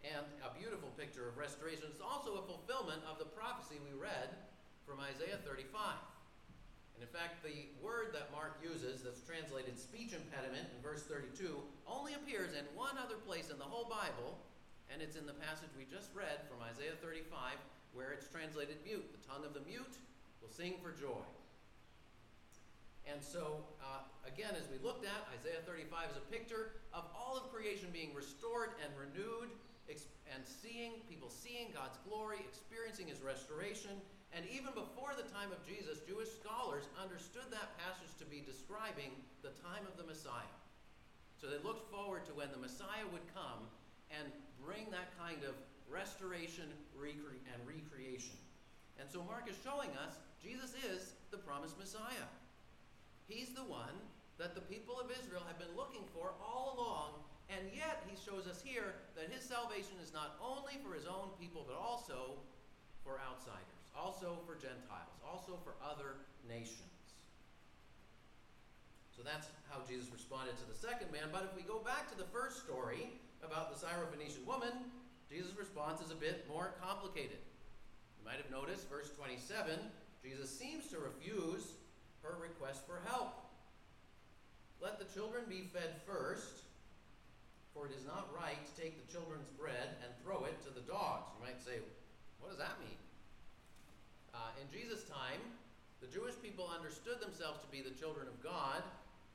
And 0.02 0.26
a 0.42 0.50
beautiful 0.58 0.90
picture 0.98 1.28
of 1.28 1.38
restoration. 1.38 1.86
It's 1.86 2.02
also 2.02 2.42
a 2.42 2.44
fulfillment 2.48 3.06
of 3.06 3.20
the 3.22 3.28
prophecy 3.28 3.78
we 3.78 3.94
read 3.94 4.34
from 4.82 4.98
Isaiah 4.98 5.38
35. 5.46 5.94
And 6.94 7.00
in 7.02 7.10
fact, 7.10 7.42
the 7.42 7.72
word 7.80 8.12
that 8.12 8.30
Mark 8.30 8.60
uses 8.62 9.02
that's 9.02 9.24
translated 9.24 9.78
speech 9.78 10.12
impediment 10.12 10.68
in 10.70 10.78
verse 10.84 11.02
32 11.04 11.58
only 11.88 12.14
appears 12.14 12.52
in 12.52 12.64
one 12.76 12.94
other 13.00 13.16
place 13.26 13.50
in 13.50 13.58
the 13.58 13.68
whole 13.68 13.88
Bible, 13.88 14.38
and 14.92 15.00
it's 15.00 15.16
in 15.16 15.24
the 15.24 15.36
passage 15.36 15.72
we 15.74 15.88
just 15.88 16.12
read 16.12 16.44
from 16.46 16.60
Isaiah 16.62 16.96
35 17.00 17.56
where 17.92 18.12
it's 18.12 18.28
translated 18.28 18.80
mute. 18.84 19.04
The 19.12 19.22
tongue 19.28 19.44
of 19.44 19.52
the 19.52 19.64
mute 19.68 19.96
will 20.40 20.52
sing 20.52 20.80
for 20.80 20.92
joy. 20.92 21.24
And 23.04 23.20
so, 23.20 23.66
uh, 23.82 24.06
again, 24.24 24.54
as 24.54 24.70
we 24.70 24.78
looked 24.78 25.04
at, 25.04 25.26
Isaiah 25.34 25.60
35 25.66 26.14
is 26.14 26.16
a 26.16 26.26
picture 26.32 26.78
of 26.94 27.04
all 27.12 27.36
of 27.36 27.52
creation 27.52 27.90
being 27.92 28.14
restored 28.14 28.78
and 28.80 28.92
renewed, 28.94 29.50
and 30.32 30.40
seeing, 30.46 31.04
people 31.10 31.28
seeing 31.28 31.68
God's 31.74 31.98
glory, 32.08 32.40
experiencing 32.48 33.08
his 33.08 33.20
restoration, 33.20 34.00
and 34.32 34.48
even 34.48 34.72
before 34.72 35.12
the 35.12 35.28
time 35.28 35.52
of 35.52 35.60
Jesus, 35.68 36.00
Jewish 36.08 36.32
scholars 36.32 36.88
understood 36.96 37.52
that 37.52 37.76
passage 37.76 38.16
to 38.16 38.24
be 38.24 38.40
describing 38.40 39.12
the 39.44 39.52
time 39.60 39.84
of 39.84 40.00
the 40.00 40.08
Messiah. 40.08 40.56
So 41.36 41.52
they 41.52 41.60
looked 41.60 41.92
forward 41.92 42.24
to 42.26 42.32
when 42.32 42.48
the 42.48 42.60
Messiah 42.60 43.04
would 43.12 43.26
come 43.36 43.68
and 44.08 44.32
bring 44.64 44.88
that 44.88 45.12
kind 45.20 45.44
of 45.44 45.52
restoration 45.90 46.72
recre- 46.96 47.44
and 47.52 47.60
recreation. 47.68 48.40
And 48.96 49.04
so 49.10 49.20
Mark 49.24 49.50
is 49.50 49.56
showing 49.60 49.92
us 50.00 50.16
Jesus 50.40 50.72
is 50.80 51.12
the 51.30 51.38
promised 51.38 51.78
Messiah. 51.78 52.28
He's 53.28 53.52
the 53.52 53.64
one 53.64 53.94
that 54.38 54.54
the 54.54 54.64
people 54.64 54.98
of 54.98 55.12
Israel 55.12 55.44
have 55.46 55.58
been 55.58 55.72
looking 55.76 56.02
for 56.12 56.32
all 56.40 56.74
along, 56.74 57.22
and 57.52 57.68
yet 57.70 58.02
he 58.08 58.16
shows 58.16 58.46
us 58.46 58.62
here 58.64 58.96
that 59.14 59.30
his 59.30 59.44
salvation 59.44 60.00
is 60.02 60.12
not 60.12 60.40
only 60.42 60.80
for 60.82 60.94
his 60.94 61.06
own 61.06 61.30
people, 61.38 61.64
but 61.68 61.76
also 61.76 62.40
for 63.04 63.20
outsiders, 63.22 63.71
also 63.96 64.38
for 64.46 64.54
Gentiles, 64.54 65.20
also 65.24 65.58
for 65.64 65.74
other 65.84 66.16
nations. 66.48 66.92
So 69.16 69.22
that's 69.22 69.46
how 69.68 69.84
Jesus 69.86 70.08
responded 70.12 70.56
to 70.58 70.66
the 70.66 70.74
second 70.74 71.12
man. 71.12 71.28
But 71.30 71.44
if 71.44 71.54
we 71.54 71.62
go 71.62 71.78
back 71.78 72.10
to 72.10 72.16
the 72.16 72.26
first 72.32 72.64
story 72.64 73.12
about 73.44 73.70
the 73.70 73.78
Syrophoenician 73.78 74.44
woman, 74.46 74.72
Jesus' 75.28 75.56
response 75.56 76.00
is 76.00 76.10
a 76.10 76.18
bit 76.18 76.48
more 76.48 76.74
complicated. 76.80 77.38
You 78.18 78.24
might 78.24 78.40
have 78.40 78.50
noticed, 78.50 78.88
verse 78.88 79.10
27, 79.16 79.78
Jesus 80.24 80.48
seems 80.48 80.88
to 80.88 80.98
refuse 80.98 81.74
her 82.22 82.36
request 82.40 82.86
for 82.86 83.00
help. 83.06 83.34
Let 84.80 84.98
the 84.98 85.06
children 85.12 85.44
be 85.48 85.68
fed 85.72 86.02
first, 86.06 86.66
for 87.74 87.86
it 87.86 87.92
is 87.94 88.04
not 88.06 88.28
right 88.34 88.58
to 88.58 88.72
take 88.80 88.98
the 88.98 89.12
children's 89.12 89.50
bread 89.50 89.98
and 90.02 90.10
throw 90.22 90.44
it 90.44 90.58
to 90.66 90.70
the 90.70 90.82
dogs. 90.86 91.30
You 91.38 91.46
might 91.46 91.62
say, 91.62 91.78
what 92.40 92.50
does 92.50 92.58
that 92.58 92.78
mean? 92.80 92.98
Uh, 94.32 94.52
in 94.56 94.66
Jesus' 94.72 95.04
time, 95.04 95.40
the 96.00 96.08
Jewish 96.08 96.34
people 96.40 96.66
understood 96.66 97.20
themselves 97.20 97.60
to 97.60 97.68
be 97.68 97.84
the 97.84 97.94
children 97.94 98.26
of 98.26 98.36
God, 98.40 98.80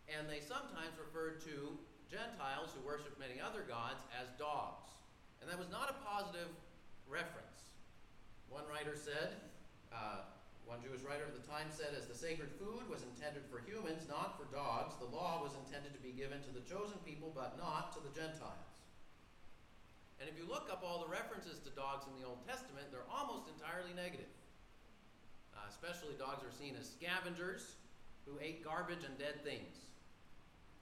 and 0.10 0.26
they 0.26 0.42
sometimes 0.42 0.98
referred 0.98 1.40
to 1.46 1.78
Gentiles 2.10 2.74
who 2.74 2.82
worshiped 2.82 3.20
many 3.22 3.38
other 3.38 3.62
gods 3.64 4.02
as 4.18 4.28
dogs. 4.42 4.90
And 5.40 5.46
that 5.48 5.60
was 5.60 5.70
not 5.70 5.94
a 5.94 5.96
positive 6.02 6.50
reference. 7.06 7.70
One 8.50 8.66
writer 8.66 8.98
said, 8.98 9.38
uh, 9.94 10.26
one 10.66 10.82
Jewish 10.84 11.06
writer 11.06 11.24
of 11.24 11.36
the 11.38 11.46
time 11.46 11.70
said, 11.70 11.94
as 11.94 12.10
the 12.10 12.18
sacred 12.18 12.52
food 12.58 12.90
was 12.90 13.04
intended 13.04 13.46
for 13.48 13.64
humans, 13.64 14.08
not 14.10 14.36
for 14.36 14.50
dogs, 14.52 14.98
the 15.00 15.08
law 15.08 15.40
was 15.44 15.56
intended 15.68 15.94
to 15.94 16.02
be 16.04 16.12
given 16.12 16.42
to 16.44 16.52
the 16.52 16.64
chosen 16.66 16.98
people, 17.06 17.32
but 17.32 17.56
not 17.56 17.94
to 17.96 18.04
the 18.04 18.12
Gentiles. 18.12 18.78
And 20.20 20.26
if 20.26 20.36
you 20.36 20.50
look 20.50 20.68
up 20.72 20.82
all 20.82 21.06
the 21.06 21.12
references 21.12 21.62
to 21.62 21.72
dogs 21.78 22.10
in 22.10 22.18
the 22.18 22.26
Old 22.26 22.42
Testament, 22.48 22.90
they're 22.90 23.08
almost 23.08 23.27
especially 25.70 26.16
dogs 26.20 26.44
are 26.44 26.56
seen 26.56 26.76
as 26.80 26.88
scavengers 26.88 27.76
who 28.26 28.40
ate 28.42 28.64
garbage 28.64 29.04
and 29.06 29.18
dead 29.18 29.44
things. 29.44 29.88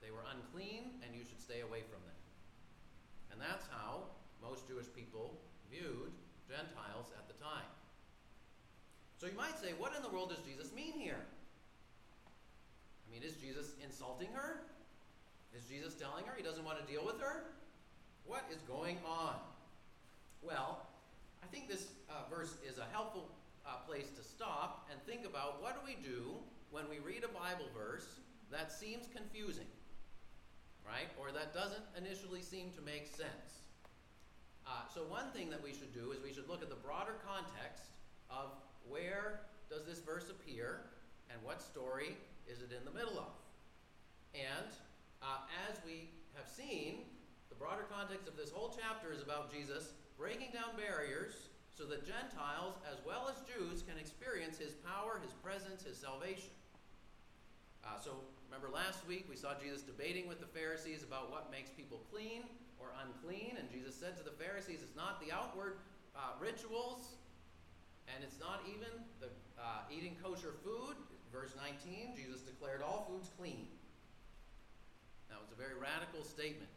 They 0.01 0.09
were 0.09 0.25
unclean, 0.29 1.01
and 1.01 1.13
you 1.13 1.25
should 1.25 1.41
stay 1.41 1.61
away 1.61 1.81
from 1.85 2.01
them. 2.05 2.19
And 3.31 3.41
that's 3.41 3.65
how 3.69 4.09
most 4.41 4.67
Jewish 4.67 4.87
people 4.95 5.37
viewed 5.69 6.13
Gentiles 6.47 7.09
at 7.17 7.27
the 7.27 7.37
time. 7.41 7.69
So 9.17 9.27
you 9.27 9.37
might 9.37 9.57
say, 9.57 9.73
what 9.77 9.95
in 9.95 10.03
the 10.03 10.09
world 10.09 10.29
does 10.29 10.43
Jesus 10.45 10.73
mean 10.73 10.93
here? 10.93 11.21
I 13.05 13.07
mean, 13.11 13.23
is 13.23 13.35
Jesus 13.37 13.73
insulting 13.83 14.29
her? 14.33 14.61
Is 15.55 15.63
Jesus 15.65 15.95
telling 15.95 16.25
her 16.25 16.33
he 16.35 16.43
doesn't 16.43 16.65
want 16.65 16.79
to 16.79 16.85
deal 16.91 17.05
with 17.05 17.19
her? 17.21 17.43
What 18.25 18.43
is 18.51 18.59
going 18.67 18.97
on? 19.07 19.35
Well, 20.41 20.85
I 21.41 21.47
think 21.47 21.69
this 21.69 21.87
uh, 22.09 22.29
verse 22.29 22.55
is 22.67 22.77
a 22.77 22.85
helpful 22.91 23.29
uh, 23.65 23.81
place 23.87 24.09
to 24.15 24.23
stop 24.23 24.87
and 24.91 25.01
think 25.03 25.25
about 25.25 25.61
what 25.61 25.73
do 25.73 25.81
we 25.85 25.97
do 26.01 26.37
when 26.71 26.85
we 26.89 26.99
read 26.99 27.23
a 27.23 27.31
Bible 27.33 27.67
verse 27.73 28.21
that 28.51 28.71
seems 28.71 29.09
confusing, 29.13 29.67
right? 30.85 31.09
Or 31.19 31.31
that 31.31 31.53
doesn't 31.53 31.83
initially 31.97 32.41
seem 32.41 32.69
to 32.77 32.81
make 32.81 33.07
sense. 33.07 33.65
Uh, 34.65 34.85
so, 34.93 35.01
one 35.09 35.29
thing 35.33 35.49
that 35.49 35.61
we 35.61 35.73
should 35.73 35.93
do 35.93 36.11
is 36.11 36.21
we 36.23 36.33
should 36.33 36.49
look 36.49 36.61
at 36.61 36.69
the 36.69 36.81
broader 36.81 37.17
context 37.25 37.85
of 38.29 38.49
where 38.87 39.41
does 39.69 39.85
this 39.85 39.99
verse 39.99 40.29
appear 40.29 40.81
and 41.29 41.41
what 41.43 41.61
story 41.61 42.17
is 42.47 42.61
it 42.61 42.73
in 42.73 42.85
the 42.85 42.93
middle 42.93 43.17
of? 43.17 43.33
And 44.33 44.69
uh, 45.21 45.45
as 45.69 45.77
we 45.85 46.09
have 46.33 46.47
seen, 46.49 47.05
the 47.49 47.55
broader 47.55 47.85
context 47.89 48.27
of 48.27 48.35
this 48.35 48.51
whole 48.51 48.73
chapter 48.73 49.13
is 49.13 49.21
about 49.21 49.53
Jesus 49.53 49.93
breaking 50.17 50.49
down 50.53 50.75
barriers 50.77 51.49
so 51.75 51.83
that 51.83 52.07
Gentiles 52.07 52.79
as 52.87 53.03
well 53.05 53.27
as 53.27 53.43
Jews 53.43 53.83
can 53.83 53.99
experience 53.99 54.57
his 54.57 54.73
power, 54.79 55.19
his 55.21 55.35
presence, 55.43 55.83
his 55.83 55.99
salvation. 55.99 56.55
Uh, 57.83 57.99
so 57.99 58.11
remember 58.47 58.71
last 58.71 59.05
week 59.05 59.27
we 59.29 59.35
saw 59.35 59.51
Jesus 59.59 59.83
debating 59.83 60.27
with 60.27 60.39
the 60.39 60.47
Pharisees 60.47 61.03
about 61.03 61.29
what 61.29 61.51
makes 61.51 61.69
people 61.69 61.99
clean 62.11 62.47
or 62.79 62.95
unclean, 63.03 63.59
and 63.59 63.67
Jesus 63.69 63.93
said 63.93 64.15
to 64.17 64.23
the 64.23 64.35
Pharisees, 64.39 64.79
it's 64.81 64.95
not 64.95 65.19
the 65.19 65.35
outward 65.35 65.83
uh, 66.15 66.39
rituals 66.39 67.19
and 68.07 68.23
it's 68.23 68.39
not 68.39 68.63
even 68.71 68.91
the 69.19 69.27
uh, 69.59 69.83
eating 69.91 70.15
kosher 70.23 70.55
food. 70.63 70.95
Verse 71.33 71.51
19, 71.59 72.15
Jesus 72.15 72.39
declared 72.41 72.81
all 72.81 73.03
foods 73.11 73.29
clean. 73.37 73.67
That 75.27 75.43
was 75.43 75.51
a 75.51 75.59
very 75.59 75.75
radical 75.75 76.23
statement. 76.23 76.71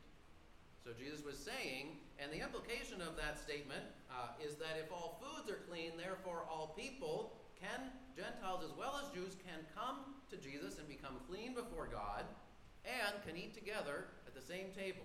So 0.85 0.97
Jesus 0.97 1.25
was 1.25 1.37
saying, 1.37 1.99
and 2.19 2.33
the 2.33 2.41
implication 2.41 3.03
of 3.03 3.17
that 3.17 3.39
statement 3.39 3.85
uh, 4.09 4.33
is 4.41 4.57
that 4.57 4.81
if 4.81 4.91
all 4.91 5.21
foods 5.21 5.51
are 5.51 5.61
clean, 5.69 5.93
therefore 5.99 6.49
all 6.49 6.75
people 6.79 7.37
can, 7.61 7.91
Gentiles 8.17 8.63
as 8.65 8.73
well 8.79 8.97
as 9.03 9.13
Jews, 9.13 9.37
can 9.45 9.61
come 9.75 10.17
to 10.31 10.37
Jesus 10.39 10.79
and 10.79 10.87
become 10.89 11.19
clean 11.29 11.55
before 11.55 11.91
God 11.91 12.25
and 12.87 13.15
can 13.27 13.37
eat 13.37 13.53
together 13.53 14.09
at 14.27 14.35
the 14.35 14.41
same 14.41 14.71
table. 14.73 15.05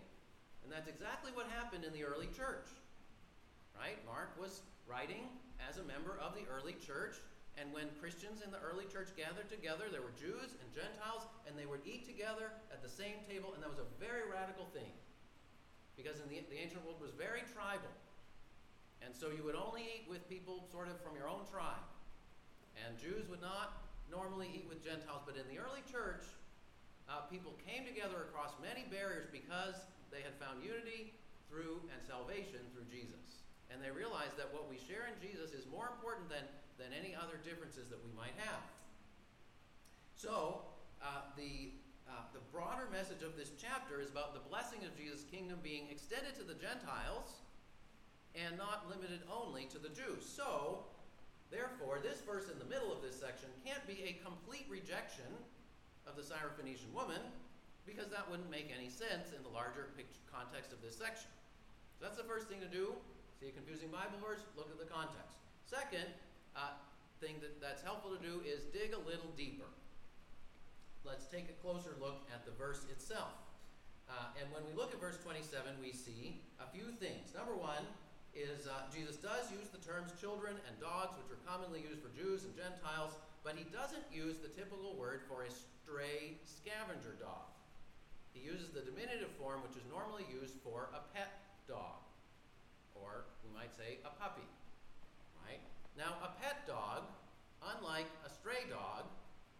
And 0.63 0.71
that's 0.71 0.87
exactly 0.87 1.35
what 1.35 1.51
happened 1.51 1.83
in 1.83 1.91
the 1.91 2.05
early 2.05 2.31
church. 2.31 2.69
Right? 3.75 3.99
Mark 4.05 4.37
was 4.39 4.61
writing 4.87 5.27
as 5.59 5.77
a 5.81 5.83
member 5.83 6.15
of 6.21 6.37
the 6.37 6.47
early 6.47 6.77
church. 6.79 7.19
And 7.57 7.69
when 7.69 7.91
Christians 8.01 8.41
in 8.41 8.49
the 8.49 8.61
early 8.63 8.85
church 8.89 9.13
gathered 9.13 9.49
together, 9.49 9.85
there 9.91 10.01
were 10.01 10.15
Jews 10.17 10.57
and 10.57 10.67
Gentiles, 10.73 11.29
and 11.45 11.53
they 11.53 11.69
would 11.69 11.85
eat 11.85 12.07
together 12.07 12.49
at 12.73 12.81
the 12.81 12.89
same 12.89 13.21
table, 13.29 13.53
and 13.53 13.61
that 13.61 13.69
was 13.69 13.81
a 13.81 13.89
very 14.01 14.25
radical 14.25 14.65
thing. 14.73 14.89
Because 15.95 16.19
in 16.19 16.27
the, 16.29 16.41
the 16.49 16.57
ancient 16.57 16.81
world 16.85 16.97
was 17.01 17.13
very 17.13 17.45
tribal. 17.53 17.91
And 19.03 19.13
so 19.13 19.29
you 19.29 19.43
would 19.43 19.59
only 19.59 19.83
eat 19.83 20.05
with 20.07 20.23
people 20.31 20.65
sort 20.71 20.87
of 20.87 20.97
from 21.03 21.13
your 21.15 21.27
own 21.27 21.45
tribe. 21.45 21.83
And 22.79 22.97
Jews 22.97 23.29
would 23.29 23.43
not 23.43 23.83
normally 24.09 24.49
eat 24.49 24.65
with 24.65 24.81
Gentiles, 24.81 25.21
but 25.27 25.37
in 25.37 25.45
the 25.51 25.61
early 25.61 25.85
church, 25.85 26.25
uh, 27.05 27.27
people 27.29 27.53
came 27.61 27.85
together 27.85 28.31
across 28.31 28.55
many 28.63 28.87
barriers 28.89 29.27
because 29.29 29.77
they 30.09 30.23
had 30.23 30.33
found 30.39 30.63
unity 30.63 31.13
through 31.51 31.83
and 31.91 31.99
salvation 32.01 32.63
through 32.73 32.87
Jesus 32.89 33.43
and 33.73 33.81
they 33.81 33.89
realized 33.89 34.37
that 34.37 34.53
what 34.53 34.69
we 34.69 34.77
share 34.77 35.09
in 35.09 35.17
Jesus 35.17 35.57
is 35.57 35.65
more 35.65 35.89
important 35.89 36.29
than, 36.29 36.45
than 36.77 36.93
any 36.93 37.17
other 37.17 37.41
differences 37.41 37.89
that 37.89 37.97
we 38.05 38.13
might 38.13 38.37
have. 38.37 38.61
So, 40.13 40.61
uh, 41.01 41.33
the, 41.33 41.73
uh, 42.13 42.29
the 42.29 42.45
broader 42.53 42.85
message 42.93 43.25
of 43.25 43.33
this 43.33 43.57
chapter 43.57 43.97
is 43.97 44.13
about 44.13 44.37
the 44.37 44.45
blessing 44.45 44.85
of 44.85 44.93
Jesus' 44.93 45.25
kingdom 45.25 45.57
being 45.65 45.89
extended 45.89 46.37
to 46.37 46.45
the 46.45 46.53
Gentiles 46.53 47.41
and 48.37 48.53
not 48.53 48.85
limited 48.85 49.25
only 49.25 49.65
to 49.73 49.81
the 49.81 49.89
Jews. 49.89 50.21
So, 50.21 50.85
therefore, 51.49 51.97
this 52.05 52.21
verse 52.21 52.53
in 52.53 52.57
the 52.61 52.69
middle 52.69 52.93
of 52.93 53.01
this 53.01 53.17
section 53.17 53.49
can't 53.65 53.81
be 53.89 54.05
a 54.05 54.21
complete 54.21 54.69
rejection 54.69 55.29
of 56.05 56.13
the 56.13 56.21
Syrophoenician 56.21 56.93
woman 56.93 57.21
because 57.89 58.13
that 58.13 58.29
wouldn't 58.29 58.49
make 58.53 58.69
any 58.69 58.93
sense 58.93 59.33
in 59.33 59.41
the 59.41 59.49
larger 59.49 59.89
context 60.29 60.69
of 60.69 60.85
this 60.85 60.93
section. 60.93 61.33
So 61.97 62.05
that's 62.05 62.17
the 62.17 62.29
first 62.29 62.45
thing 62.45 62.61
to 62.61 62.69
do. 62.69 62.93
See 63.41 63.49
a 63.49 63.55
confusing 63.57 63.89
Bible 63.89 64.21
verse? 64.21 64.45
Look 64.53 64.69
at 64.69 64.77
the 64.77 64.87
context. 64.87 65.41
Second 65.65 66.07
uh, 66.53 66.77
thing 67.17 67.41
that, 67.41 67.57
that's 67.57 67.81
helpful 67.81 68.13
to 68.13 68.21
do 68.21 68.45
is 68.45 68.69
dig 68.69 68.93
a 68.93 69.01
little 69.01 69.33
deeper. 69.33 69.67
Let's 71.03 71.27
take 71.27 71.51
a 71.51 71.57
closer 71.59 71.95
look 71.99 72.23
at 72.31 72.47
the 72.47 72.55
verse 72.55 72.87
itself. 72.89 73.35
Uh, 74.07 74.35
and 74.39 74.47
when 74.51 74.63
we 74.67 74.73
look 74.75 74.91
at 74.95 74.99
verse 74.99 75.19
27, 75.19 75.75
we 75.79 75.91
see 75.91 76.41
a 76.59 76.67
few 76.71 76.91
things. 76.95 77.31
Number 77.35 77.55
one 77.55 77.83
is 78.35 78.67
uh, 78.67 78.87
Jesus 78.91 79.19
does 79.19 79.51
use 79.51 79.69
the 79.69 79.79
terms 79.83 80.11
children 80.19 80.55
and 80.67 80.73
dogs, 80.79 81.15
which 81.19 81.29
are 81.31 81.41
commonly 81.47 81.83
used 81.83 81.99
for 81.99 82.11
Jews 82.11 82.43
and 82.43 82.55
Gentiles, 82.55 83.15
but 83.43 83.55
he 83.55 83.67
doesn't 83.71 84.03
use 84.11 84.39
the 84.39 84.51
typical 84.51 84.95
word 84.95 85.23
for 85.27 85.43
a 85.43 85.51
stray 85.51 86.39
scavenger 86.43 87.19
dog. 87.19 87.51
He 88.31 88.41
uses 88.41 88.71
the 88.71 88.81
diminutive 88.81 89.31
form, 89.37 89.61
which 89.61 89.77
is 89.77 89.85
normally 89.91 90.25
used 90.31 90.55
for 90.63 90.89
a 90.95 91.03
pet 91.13 91.43
dog 91.67 92.03
or 92.95 93.25
we 93.43 93.49
might 93.53 93.73
say 93.75 93.99
a 94.05 94.11
puppy. 94.15 94.45
Right? 95.43 95.61
Now, 95.97 96.17
a 96.23 96.31
pet 96.41 96.65
dog, 96.65 97.03
unlike 97.61 98.07
a 98.25 98.29
stray 98.29 98.69
dog, 98.69 99.05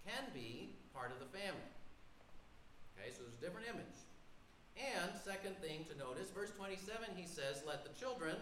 can 0.04 0.28
be 0.36 0.76
part 0.92 1.10
of 1.10 1.20
the 1.24 1.30
family. 1.32 1.72
Okay, 2.94 3.10
so 3.10 3.24
there's 3.24 3.40
a 3.40 3.44
different 3.44 3.68
image. 3.72 3.98
And 4.78 5.14
second 5.22 5.58
thing 5.62 5.86
to 5.90 5.94
notice, 5.98 6.34
verse 6.34 6.52
27, 6.54 7.14
he 7.16 7.26
says, 7.26 7.62
Let 7.66 7.86
the 7.86 7.94
children, 7.96 8.38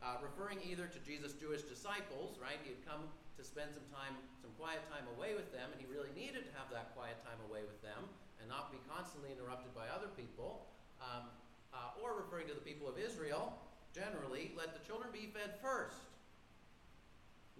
uh, 0.00 0.20
referring 0.20 0.60
either 0.64 0.88
to 0.88 0.98
Jesus' 1.04 1.36
Jewish 1.36 1.62
disciples, 1.62 2.40
right? 2.40 2.56
He 2.64 2.72
had 2.72 2.82
come 2.84 3.08
to 3.36 3.42
spend 3.44 3.76
some 3.76 3.84
time, 3.92 4.16
some 4.40 4.52
quiet 4.56 4.80
time 4.88 5.04
away 5.16 5.36
with 5.36 5.52
them, 5.52 5.68
and 5.68 5.76
he 5.76 5.84
really 5.88 6.12
needed 6.16 6.48
to 6.48 6.52
have 6.56 6.72
that 6.72 6.96
quiet 6.96 7.20
time 7.20 7.36
away 7.44 7.64
with 7.64 7.76
them 7.84 8.08
and 8.40 8.48
not 8.48 8.72
be 8.72 8.80
constantly 8.88 9.28
interrupted 9.32 9.72
by 9.76 9.84
other 9.92 10.08
people. 10.16 10.68
Um, 10.96 11.28
uh, 11.76 12.00
or 12.00 12.16
referring 12.16 12.48
to 12.48 12.56
the 12.56 12.64
people 12.64 12.88
of 12.88 12.96
Israel, 12.96 13.52
generally, 13.92 14.52
let 14.56 14.72
the 14.72 14.80
children 14.80 15.12
be 15.12 15.28
fed 15.28 15.60
first. 15.60 16.00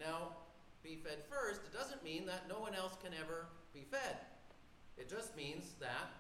Now, 0.01 0.46
be 0.87 1.03
fed 1.03 1.27
first, 1.27 1.67
it 1.67 1.75
doesn't 1.75 2.07
mean 2.07 2.23
that 2.31 2.47
no 2.47 2.63
one 2.63 2.71
else 2.71 2.95
can 3.03 3.11
ever 3.11 3.51
be 3.75 3.83
fed. 3.83 4.23
It 4.95 5.11
just 5.11 5.35
means 5.35 5.75
that 5.83 6.15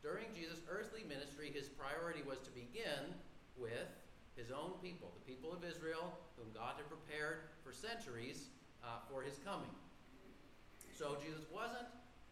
during 0.00 0.32
Jesus' 0.32 0.64
earthly 0.72 1.04
ministry, 1.04 1.52
his 1.52 1.68
priority 1.68 2.24
was 2.24 2.40
to 2.48 2.50
begin 2.56 3.12
with 3.60 3.92
his 4.32 4.48
own 4.48 4.80
people, 4.80 5.12
the 5.12 5.28
people 5.28 5.52
of 5.52 5.60
Israel, 5.68 6.16
whom 6.40 6.48
God 6.56 6.80
had 6.80 6.88
prepared 6.88 7.52
for 7.60 7.76
centuries 7.76 8.48
uh, 8.80 9.04
for 9.04 9.20
his 9.20 9.36
coming. 9.44 9.72
So 10.96 11.20
Jesus 11.20 11.44
wasn't 11.52 11.88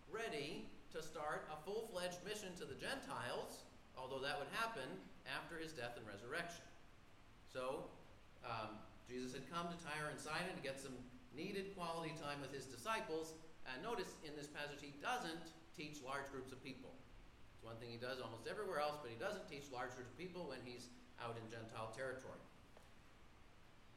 ready 0.08 0.64
to 0.96 1.04
start 1.04 1.44
a 1.52 1.56
full 1.68 1.92
fledged 1.92 2.24
mission 2.24 2.56
to 2.56 2.64
the 2.64 2.76
Gentiles, 2.80 3.68
although 3.92 4.24
that 4.24 4.40
would 4.40 4.48
happen 4.56 4.88
after 5.28 5.60
his 5.60 5.76
death 5.76 6.00
and 6.00 6.06
resurrection. 6.08 6.64
So 7.52 7.92
um, 8.40 8.80
Jesus 9.04 9.36
had 9.36 9.44
come 9.52 9.68
to 9.68 9.76
Tyre 9.84 10.08
and 10.08 10.20
Sidon 10.20 10.56
to 10.56 10.64
get 10.64 10.80
some 10.80 10.96
needed 11.36 11.74
quality 11.76 12.14
time 12.16 12.40
with 12.40 12.54
his 12.54 12.64
disciples. 12.66 13.34
And 13.66 13.82
notice 13.82 14.14
in 14.22 14.34
this 14.38 14.46
passage, 14.46 14.80
he 14.80 14.94
doesn't 15.02 15.52
teach 15.76 16.00
large 16.00 16.30
groups 16.30 16.52
of 16.52 16.62
people. 16.62 16.94
It's 17.54 17.64
one 17.66 17.76
thing 17.76 17.90
he 17.90 18.00
does 18.00 18.22
almost 18.22 18.46
everywhere 18.46 18.80
else, 18.80 18.98
but 19.02 19.10
he 19.10 19.18
doesn't 19.18 19.46
teach 19.50 19.66
large 19.72 19.94
groups 19.98 20.14
of 20.14 20.18
people 20.18 20.46
when 20.48 20.62
he's 20.64 20.90
out 21.18 21.36
in 21.38 21.44
Gentile 21.50 21.90
territory. 21.96 22.42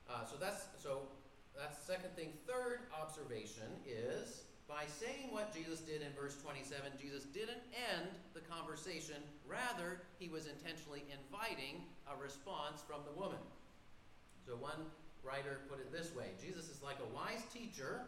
Uh, 0.08 0.23
so 0.23 0.39
that's 0.39 0.71
so 0.80 1.12
that's 1.58 1.84
the 1.84 1.86
second 1.86 2.15
thing. 2.15 2.32
Third 2.47 2.88
observation 2.95 3.67
is 3.84 4.47
by 4.67 4.84
saying 4.86 5.32
what 5.32 5.56
Jesus 5.56 5.80
did 5.80 6.02
in 6.02 6.12
verse 6.12 6.36
27, 6.43 6.91
Jesus 7.00 7.23
didn't 7.23 7.63
end 7.71 8.12
the 8.34 8.43
conversation. 8.43 9.15
Rather, 9.47 10.04
he 10.19 10.28
was 10.28 10.45
intentionally 10.45 11.04
inviting 11.08 11.82
a 12.12 12.15
response 12.21 12.84
from 12.84 13.00
the 13.08 13.15
woman. 13.17 13.39
So 14.45 14.56
one 14.60 14.91
writer 15.24 15.60
put 15.70 15.80
it 15.80 15.92
this 15.92 16.14
way 16.16 16.32
Jesus 16.42 16.70
is 16.70 16.82
like 16.82 16.98
a 17.00 17.16
wise 17.16 17.44
teacher 17.54 18.02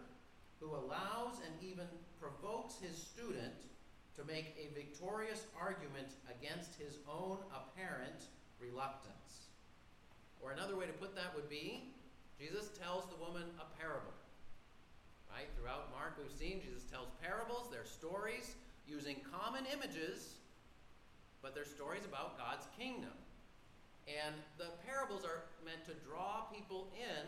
who 0.60 0.76
allows 0.76 1.40
and 1.46 1.54
even 1.64 1.86
provokes 2.20 2.76
his 2.82 2.98
student 2.98 3.68
to 4.16 4.26
make 4.26 4.56
a 4.60 4.74
victorious 4.76 5.48
argument 5.60 6.20
against 6.28 6.76
his 6.76 7.00
own 7.08 7.38
apparent 7.56 8.28
reluctance. 8.60 9.48
Or 10.42 10.52
another 10.52 10.76
way 10.76 10.86
to 10.86 10.92
put 10.94 11.16
that 11.16 11.34
would 11.36 11.50
be 11.50 11.96
Jesus 12.40 12.70
tells 12.80 13.04
the 13.08 13.20
woman 13.20 13.44
a 13.60 13.68
parable. 13.80 14.16
Right? 15.32 15.48
Throughout 15.56 15.92
Mark, 15.92 16.16
we've 16.18 16.32
seen 16.32 16.62
Jesus 16.64 16.84
tells 16.84 17.08
parables, 17.22 17.68
they're 17.72 17.86
stories 17.86 18.56
using 18.88 19.18
common 19.32 19.64
images, 19.72 20.40
but 21.42 21.54
they're 21.54 21.66
stories 21.66 22.04
about 22.06 22.38
God's 22.38 22.66
kingdom. 22.78 23.14
And 24.08 24.36
the 24.58 24.72
parables 24.86 25.26
are 25.26 25.44
meant 25.66 25.86
to 25.86 25.94
draw 26.08 26.46
people 26.54 26.92
in 26.96 27.26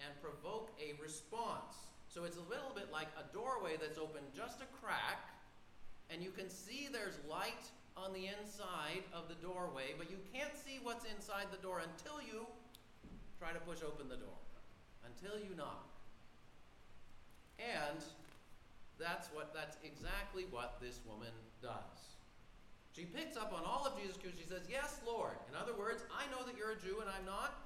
and 0.00 0.10
provoke 0.20 0.70
a 0.80 1.00
response. 1.02 1.88
So 2.08 2.24
it's 2.24 2.36
a 2.36 2.46
little 2.50 2.72
bit 2.74 2.92
like 2.92 3.08
a 3.16 3.24
doorway 3.32 3.76
that's 3.80 3.98
open 3.98 4.20
just 4.36 4.60
a 4.60 4.68
crack, 4.80 5.32
and 6.10 6.22
you 6.22 6.30
can 6.30 6.50
see 6.50 6.88
there's 6.92 7.16
light 7.28 7.64
on 7.96 8.12
the 8.12 8.28
inside 8.28 9.04
of 9.12 9.28
the 9.28 9.38
doorway, 9.40 9.96
but 9.96 10.10
you 10.10 10.18
can't 10.32 10.52
see 10.56 10.80
what's 10.82 11.04
inside 11.04 11.46
the 11.50 11.62
door 11.62 11.80
until 11.80 12.20
you 12.20 12.46
try 13.38 13.52
to 13.52 13.60
push 13.60 13.80
open 13.80 14.08
the 14.08 14.16
door, 14.16 14.40
until 15.08 15.40
you 15.40 15.54
knock. 15.56 15.88
And 17.58 18.04
that's 18.98 19.28
what 19.32 19.54
that's 19.54 19.76
exactly 19.84 20.44
what 20.50 20.78
this 20.80 21.00
woman 21.08 21.32
does. 21.62 22.11
She 22.92 23.08
picks 23.08 23.40
up 23.40 23.56
on 23.56 23.64
all 23.64 23.88
of 23.88 23.96
Jesus' 23.96 24.20
cues. 24.20 24.36
She 24.36 24.44
says, 24.44 24.68
Yes, 24.68 25.00
Lord. 25.08 25.40
In 25.48 25.56
other 25.56 25.72
words, 25.72 26.04
I 26.12 26.28
know 26.28 26.44
that 26.44 26.56
you're 26.60 26.76
a 26.76 26.80
Jew 26.80 27.00
and 27.00 27.08
I'm 27.08 27.24
not. 27.24 27.56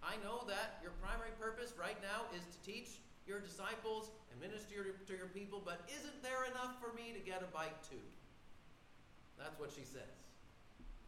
I 0.00 0.16
know 0.24 0.48
that 0.48 0.80
your 0.80 0.96
primary 1.04 1.36
purpose 1.36 1.76
right 1.76 2.00
now 2.00 2.24
is 2.32 2.40
to 2.48 2.58
teach 2.64 3.04
your 3.28 3.38
disciples 3.38 4.08
and 4.32 4.40
minister 4.40 4.96
to 4.96 5.12
your 5.12 5.28
people, 5.36 5.60
but 5.60 5.84
isn't 5.92 6.24
there 6.24 6.48
enough 6.48 6.80
for 6.80 6.96
me 6.96 7.12
to 7.12 7.20
get 7.20 7.44
a 7.44 7.50
bite 7.52 7.76
too? 7.84 8.00
That's 9.36 9.60
what 9.60 9.68
she 9.68 9.84
says. 9.84 10.16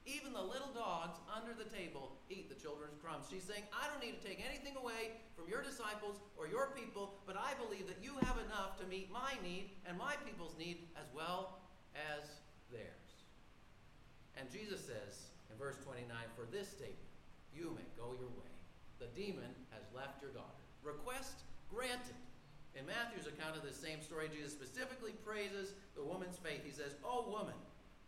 Even 0.05 0.33
the 0.33 0.43
little 0.43 0.75
dogs 0.75 1.17
under 1.31 1.57
the 1.57 1.69
table 1.73 2.19
eat 2.29 2.53
the 2.53 2.59
children's 2.59 2.99
crumbs. 3.01 3.31
She's 3.31 3.45
saying, 3.45 3.63
I 3.71 3.89
don't 3.89 4.03
need 4.03 4.21
to 4.21 4.25
take 4.25 4.43
anything 4.45 4.77
away 4.77 5.17
from 5.37 5.49
your 5.49 5.63
disciples 5.63 6.21
or 6.37 6.49
your 6.49 6.75
people, 6.77 7.15
but 7.25 7.37
I 7.39 7.55
believe 7.55 7.87
that 7.87 8.03
you 8.03 8.19
have 8.27 8.37
enough 8.45 8.77
to 8.83 8.85
meet 8.87 9.13
my 9.13 9.33
need 9.41 9.71
and 9.87 9.97
my 9.97 10.15
people's 10.27 10.59
need 10.59 10.89
as 10.99 11.07
well 11.15 11.63
as 11.95 12.43
theirs. 12.69 13.02
And 14.37 14.51
Jesus 14.51 14.81
says 14.81 15.33
in 15.51 15.59
verse 15.59 15.77
29 15.85 16.09
For 16.37 16.47
this 16.51 16.69
statement, 16.69 17.13
you 17.55 17.77
may 17.77 17.87
go 17.97 18.17
your 18.17 18.33
way. 18.33 18.53
The 18.99 19.13
demon 19.19 19.53
has 19.71 19.83
left 19.95 20.23
your 20.23 20.31
daughter. 20.31 20.63
Request 20.83 21.45
granted. 21.69 22.17
In 22.75 22.87
Matthew's 22.87 23.27
account 23.29 23.57
of 23.57 23.63
this 23.63 23.77
same 23.77 24.01
story, 24.01 24.31
Jesus 24.33 24.53
specifically 24.53 25.13
praises 25.27 25.75
the 25.95 26.03
woman's 26.03 26.39
faith. 26.39 26.65
He 26.65 26.73
says, 26.73 26.97
Oh, 27.05 27.29
woman, 27.29 27.59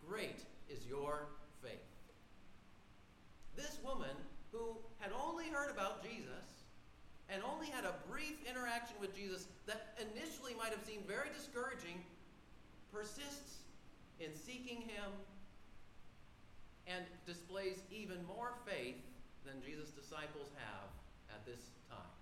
great 0.09 0.41
is 0.71 0.87
your 0.87 1.29
faith. 1.63 1.85
This 3.57 3.79
woman, 3.85 4.17
who 4.53 4.79
had 4.99 5.11
only 5.13 5.49
heard 5.49 5.71
about 5.71 6.03
Jesus 6.03 6.47
and 7.29 7.43
only 7.43 7.67
had 7.67 7.85
a 7.85 7.95
brief 8.09 8.39
interaction 8.49 8.97
with 9.01 9.15
Jesus 9.15 9.47
that 9.67 9.99
initially 9.99 10.55
might 10.55 10.71
have 10.71 10.85
seemed 10.87 11.07
very 11.07 11.29
discouraging, 11.37 12.01
persists 12.93 13.67
in 14.21 14.35
seeking 14.35 14.81
him 14.83 15.11
and 16.87 17.05
displays 17.27 17.81
even 17.91 18.21
more 18.27 18.53
faith 18.67 19.01
than 19.45 19.61
Jesus' 19.65 19.91
disciples 19.91 20.53
have 20.57 20.89
at 21.33 21.45
this 21.45 21.73
time. 21.89 22.15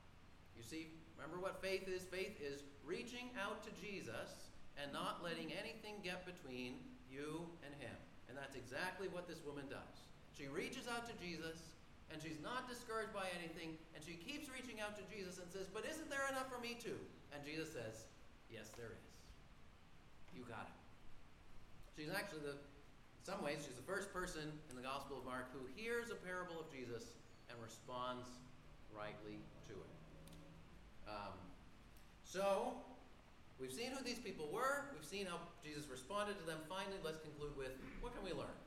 You 0.57 0.63
see, 0.63 0.91
remember 1.19 1.43
what 1.43 1.63
faith 1.63 1.89
is? 1.89 2.03
Faith 2.07 2.39
is 2.39 2.63
reaching 2.87 3.31
out 3.39 3.63
to 3.67 3.71
Jesus 3.83 4.53
and 4.79 4.93
not 4.93 5.23
letting 5.23 5.51
anything 5.55 5.99
get 6.03 6.27
between 6.27 6.79
you 7.11 7.47
and 7.67 7.75
him. 7.79 7.95
And 8.29 8.39
that's 8.39 8.57
exactly 8.57 9.11
what 9.11 9.29
this 9.29 9.45
woman 9.45 9.69
does. 9.69 10.09
She 10.33 10.49
reaches 10.49 10.89
out 10.89 11.05
to 11.07 11.15
Jesus, 11.21 11.77
and 12.09 12.17
she's 12.17 12.41
not 12.41 12.65
discouraged 12.65 13.13
by 13.13 13.29
anything, 13.37 13.77
and 13.93 14.01
she 14.01 14.17
keeps 14.17 14.49
reaching 14.49 14.81
out 14.81 14.97
to 14.97 15.05
Jesus 15.13 15.37
and 15.37 15.47
says, 15.53 15.69
But 15.69 15.85
isn't 15.85 16.09
there 16.09 16.25
enough 16.33 16.49
for 16.49 16.57
me 16.57 16.79
too? 16.81 16.97
And 17.37 17.45
Jesus 17.45 17.69
says, 17.69 18.09
Yes, 18.49 18.73
there 18.77 18.97
is. 18.97 19.07
You 20.33 20.49
got 20.49 20.65
it. 20.65 20.79
She's 21.93 22.09
actually 22.09 22.49
the, 22.49 22.57
in 23.23 23.31
some 23.31 23.39
ways, 23.39 23.63
she's 23.63 23.79
the 23.79 23.87
first 23.87 24.13
person 24.13 24.51
in 24.67 24.75
the 24.75 24.83
Gospel 24.83 25.19
of 25.19 25.25
Mark 25.25 25.55
who 25.55 25.63
hears 25.79 26.11
a 26.11 26.19
parable 26.19 26.59
of 26.59 26.67
Jesus 26.75 27.15
and 27.47 27.55
responds 27.63 28.27
rightly 28.91 29.39
to 29.71 29.79
it. 29.79 29.93
Um, 31.07 31.39
so, 32.27 32.75
We've 33.63 33.71
seen 33.71 33.95
who 33.95 34.03
these 34.03 34.19
people 34.19 34.51
were. 34.51 34.91
We've 34.91 35.07
seen 35.07 35.31
how 35.31 35.39
Jesus 35.63 35.87
responded 35.87 36.35
to 36.43 36.45
them. 36.51 36.59
Finally, 36.67 36.99
let's 37.07 37.23
conclude 37.23 37.55
with 37.55 37.71
what 38.03 38.11
can 38.11 38.27
we 38.27 38.35
learn? 38.35 38.59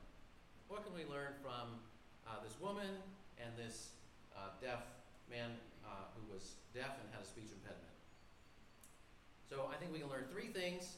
What 0.72 0.88
can 0.88 0.96
we 0.96 1.04
learn 1.04 1.36
from 1.44 1.76
uh, 2.24 2.40
this 2.40 2.56
woman 2.56 2.88
and 3.36 3.52
this 3.60 3.92
uh, 4.32 4.56
deaf 4.56 4.88
man 5.28 5.52
uh, 5.84 6.08
who 6.16 6.32
was 6.32 6.56
deaf 6.72 6.96
and 6.96 7.12
had 7.12 7.20
a 7.20 7.28
speech 7.28 7.52
impediment? 7.52 7.92
So 9.44 9.68
I 9.68 9.76
think 9.76 9.92
we 9.92 10.00
can 10.00 10.08
learn 10.08 10.24
three 10.32 10.48
things 10.48 10.96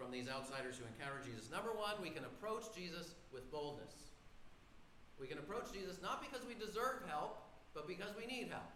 from 0.00 0.08
these 0.08 0.32
outsiders 0.32 0.80
who 0.80 0.88
encounter 0.88 1.20
Jesus. 1.20 1.52
Number 1.52 1.76
one, 1.76 2.00
we 2.00 2.08
can 2.08 2.24
approach 2.24 2.72
Jesus 2.72 3.12
with 3.28 3.44
boldness. 3.52 4.16
We 5.20 5.28
can 5.28 5.36
approach 5.36 5.68
Jesus 5.76 6.00
not 6.00 6.24
because 6.24 6.40
we 6.48 6.56
deserve 6.56 7.04
help, 7.04 7.44
but 7.76 7.84
because 7.84 8.16
we 8.16 8.24
need 8.24 8.48
help. 8.48 8.72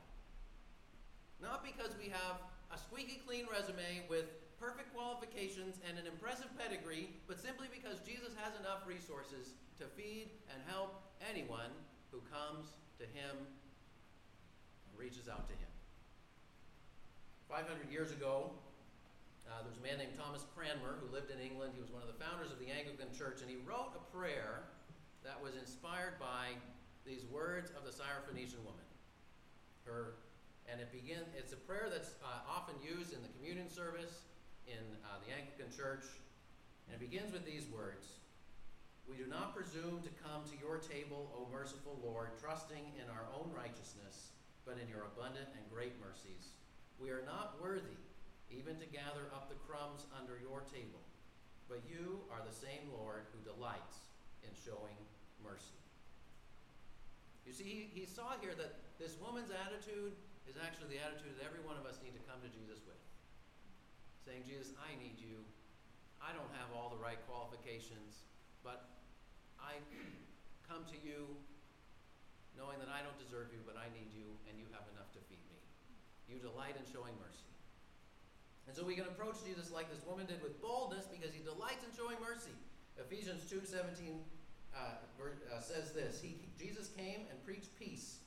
Not 1.40 1.64
because 1.64 1.96
we 1.96 2.12
have 2.12 2.44
a 2.68 2.76
squeaky 2.76 3.24
clean 3.24 3.48
resume 3.48 4.04
with 4.12 4.28
perfect 4.60 4.92
qualifications 4.92 5.80
and 5.88 5.96
an 5.96 6.04
impressive 6.04 6.52
pedigree, 6.60 7.08
but 7.24 7.40
simply 7.40 7.72
because 7.72 8.04
Jesus 8.04 8.36
has 8.36 8.52
enough 8.60 8.84
resources 8.84 9.56
to 9.80 9.88
feed 9.96 10.28
and 10.52 10.60
help 10.68 11.08
anyone 11.24 11.72
who 12.12 12.20
comes 12.28 12.76
to 13.00 13.08
him 13.16 13.32
and 13.32 14.92
reaches 15.00 15.32
out 15.32 15.48
to 15.48 15.56
him. 15.56 15.72
500 17.48 17.88
years 17.90 18.12
ago, 18.12 18.52
uh, 19.44 19.60
there 19.60 19.68
was 19.68 19.76
a 19.76 19.84
man 19.84 20.00
named 20.00 20.16
Thomas 20.16 20.48
Cranmer 20.56 20.96
who 21.00 21.08
lived 21.12 21.28
in 21.28 21.36
England. 21.36 21.76
He 21.76 21.82
was 21.84 21.92
one 21.92 22.00
of 22.00 22.08
the 22.08 22.16
founders 22.16 22.48
of 22.48 22.56
the 22.56 22.72
Anglican 22.72 23.12
Church, 23.12 23.44
and 23.44 23.48
he 23.48 23.60
wrote 23.60 23.92
a 23.92 24.02
prayer 24.08 24.64
that 25.20 25.36
was 25.36 25.52
inspired 25.56 26.16
by 26.16 26.56
these 27.04 27.28
words 27.28 27.68
of 27.76 27.84
the 27.84 27.92
Syrophoenician 27.92 28.64
woman. 28.64 28.88
Her, 29.84 30.16
and 30.64 30.80
it 30.80 30.88
begin, 30.88 31.28
it's 31.36 31.52
a 31.52 31.60
prayer 31.60 31.92
that's 31.92 32.16
uh, 32.24 32.48
often 32.48 32.72
used 32.80 33.12
in 33.12 33.20
the 33.20 33.28
communion 33.36 33.68
service 33.68 34.24
in 34.64 34.80
uh, 35.04 35.20
the 35.20 35.28
Anglican 35.28 35.68
Church, 35.68 36.08
and 36.88 36.96
it 36.96 37.00
begins 37.00 37.28
with 37.28 37.44
these 37.44 37.68
words 37.68 38.16
We 39.04 39.20
do 39.20 39.28
not 39.28 39.52
presume 39.52 40.00
to 40.00 40.12
come 40.24 40.48
to 40.48 40.56
your 40.56 40.80
table, 40.80 41.28
O 41.36 41.44
merciful 41.52 42.00
Lord, 42.00 42.32
trusting 42.40 42.96
in 42.96 43.12
our 43.12 43.28
own 43.36 43.52
righteousness, 43.52 44.32
but 44.64 44.80
in 44.80 44.88
your 44.88 45.04
abundant 45.12 45.52
and 45.52 45.64
great 45.68 46.00
mercies. 46.00 46.56
We 46.96 47.12
are 47.12 47.20
not 47.28 47.60
worthy 47.60 48.00
even 48.54 48.78
to 48.78 48.86
gather 48.88 49.26
up 49.34 49.50
the 49.50 49.58
crumbs 49.66 50.06
under 50.14 50.38
your 50.38 50.62
table, 50.70 51.02
but 51.66 51.82
you 51.84 52.22
are 52.30 52.40
the 52.46 52.54
same 52.54 52.86
Lord 52.94 53.26
who 53.34 53.42
delights 53.42 54.06
in 54.46 54.52
showing 54.54 54.96
mercy. 55.42 55.78
You 57.44 57.52
see, 57.52 57.92
he, 57.92 58.08
saw 58.08 58.40
here 58.40 58.56
that 58.56 58.80
this 58.96 59.20
woman's 59.20 59.52
attitude 59.52 60.16
is 60.48 60.56
actually 60.56 60.96
the 60.96 61.00
attitude 61.00 61.36
that 61.36 61.44
every 61.44 61.60
one 61.60 61.76
of 61.76 61.84
us 61.84 62.00
need 62.00 62.16
to 62.16 62.24
come 62.24 62.40
to 62.40 62.48
Jesus 62.48 62.80
with. 62.88 63.00
Saying, 64.24 64.48
Jesus, 64.48 64.72
I 64.80 64.96
need 64.96 65.20
you. 65.20 65.44
I 66.24 66.32
don't 66.32 66.48
have 66.56 66.72
all 66.72 66.88
the 66.88 66.96
right 66.96 67.20
qualifications, 67.28 68.24
but 68.64 68.88
I 69.60 69.76
come 70.64 70.88
to 70.88 70.96
you 71.04 71.28
knowing 72.56 72.80
that 72.80 72.88
I 72.88 73.04
don't 73.04 73.18
deserve 73.20 73.52
you, 73.52 73.60
but 73.68 73.76
I 73.76 73.92
need 73.92 74.08
you, 74.16 74.24
and 74.48 74.56
you 74.56 74.64
have 74.72 74.88
enough 74.96 75.12
to 75.12 75.20
feed 75.28 75.44
me. 75.52 75.60
You 76.24 76.40
delight 76.40 76.80
in 76.80 76.84
showing 76.88 77.12
mercy. 77.20 77.53
And 78.66 78.74
so 78.74 78.84
we 78.84 78.94
can 78.94 79.04
approach 79.04 79.44
Jesus 79.44 79.70
like 79.70 79.92
this 79.92 80.04
woman 80.06 80.26
did 80.26 80.42
with 80.42 80.60
boldness 80.60 81.04
because 81.06 81.34
he 81.34 81.44
delights 81.44 81.84
in 81.84 81.92
showing 81.92 82.16
mercy. 82.20 82.54
Ephesians 82.96 83.48
2 83.50 83.62
17 83.64 84.20
uh, 84.74 84.78
uh, 84.78 85.60
says 85.60 85.92
this 85.92 86.20
he, 86.20 86.36
Jesus 86.58 86.88
came 86.96 87.26
and 87.30 87.36
preached 87.44 87.76
peace 87.78 88.18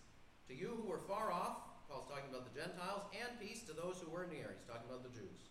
to 0.48 0.56
you 0.56 0.78
who 0.82 0.88
were 0.88 1.02
far 1.08 1.32
off. 1.32 1.58
Paul's 1.90 2.08
talking 2.08 2.28
about 2.30 2.44
the 2.44 2.56
Gentiles, 2.56 3.08
and 3.16 3.32
peace 3.40 3.64
to 3.64 3.74
those 3.74 4.04
who 4.04 4.12
were 4.12 4.28
near. 4.28 4.52
He's 4.52 4.68
talking 4.68 4.92
about 4.92 5.08
the 5.08 5.14
Jews. 5.16 5.48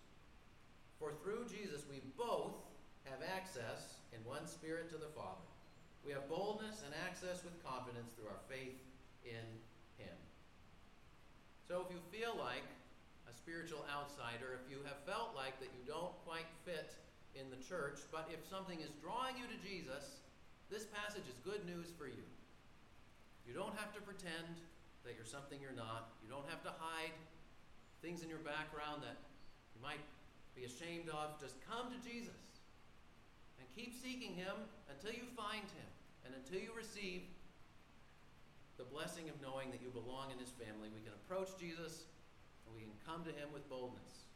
For 1.01 1.13
through 1.25 1.49
Jesus 1.49 1.85
we 1.89 2.05
both 2.17 2.61
have 3.05 3.21
access 3.25 4.05
in 4.13 4.21
one 4.25 4.47
spirit 4.47 4.91
to 4.93 4.99
the 5.01 5.11
Father. 5.17 5.45
We 6.05 6.13
have 6.13 6.29
boldness 6.29 6.85
and 6.85 6.95
access 7.09 7.43
with 7.43 7.57
confidence 7.65 8.13
through 8.15 8.29
our 8.29 8.43
faith 8.49 8.79
in 9.25 9.45
Him. 9.99 10.17
So 11.67 11.83
if 11.83 11.91
you 11.91 12.01
feel 12.13 12.37
like 12.39 12.63
spiritual 13.47 13.87
outsider, 13.87 14.59
if 14.59 14.67
you 14.67 14.83
have 14.91 14.99
felt 15.07 15.31
like 15.39 15.55
that 15.63 15.71
you 15.71 15.79
don't 15.87 16.11
quite 16.27 16.51
fit 16.67 16.99
in 17.39 17.47
the 17.47 17.61
church, 17.63 18.03
but 18.11 18.27
if 18.27 18.43
something 18.43 18.83
is 18.83 18.91
drawing 18.99 19.39
you 19.39 19.47
to 19.47 19.59
Jesus, 19.63 20.19
this 20.67 20.83
passage 20.91 21.31
is 21.31 21.39
good 21.47 21.63
news 21.63 21.95
for 21.95 22.11
you. 22.11 22.27
You 23.47 23.55
don't 23.55 23.71
have 23.79 23.95
to 23.95 24.03
pretend 24.03 24.59
that 25.07 25.15
you're 25.15 25.31
something 25.31 25.63
you're 25.63 25.79
not. 25.79 26.19
You 26.19 26.27
don't 26.27 26.51
have 26.51 26.59
to 26.67 26.75
hide 26.75 27.15
things 28.03 28.27
in 28.27 28.29
your 28.29 28.43
background 28.43 29.07
that 29.07 29.15
you 29.71 29.79
might 29.79 30.03
be 30.59 30.67
ashamed 30.67 31.07
of. 31.07 31.39
Just 31.39 31.55
come 31.71 31.95
to 31.95 31.99
Jesus 32.03 32.67
and 33.63 33.67
keep 33.79 33.95
seeking 33.95 34.35
Him 34.35 34.59
until 34.91 35.15
you 35.15 35.23
find 35.39 35.63
Him 35.63 35.91
and 36.27 36.35
until 36.35 36.59
you 36.59 36.75
receive 36.75 37.23
the 38.75 38.91
blessing 38.91 39.31
of 39.31 39.39
knowing 39.39 39.71
that 39.71 39.79
you 39.79 39.95
belong 39.95 40.35
in 40.35 40.39
His 40.43 40.51
family. 40.59 40.91
We 40.91 41.07
can 41.07 41.15
approach 41.15 41.55
Jesus 41.63 42.11
and 42.67 42.75
we 42.75 42.83
can 42.83 42.99
come 43.07 43.23
to 43.25 43.31
Him 43.31 43.49
with 43.55 43.69
boldness. 43.71 44.27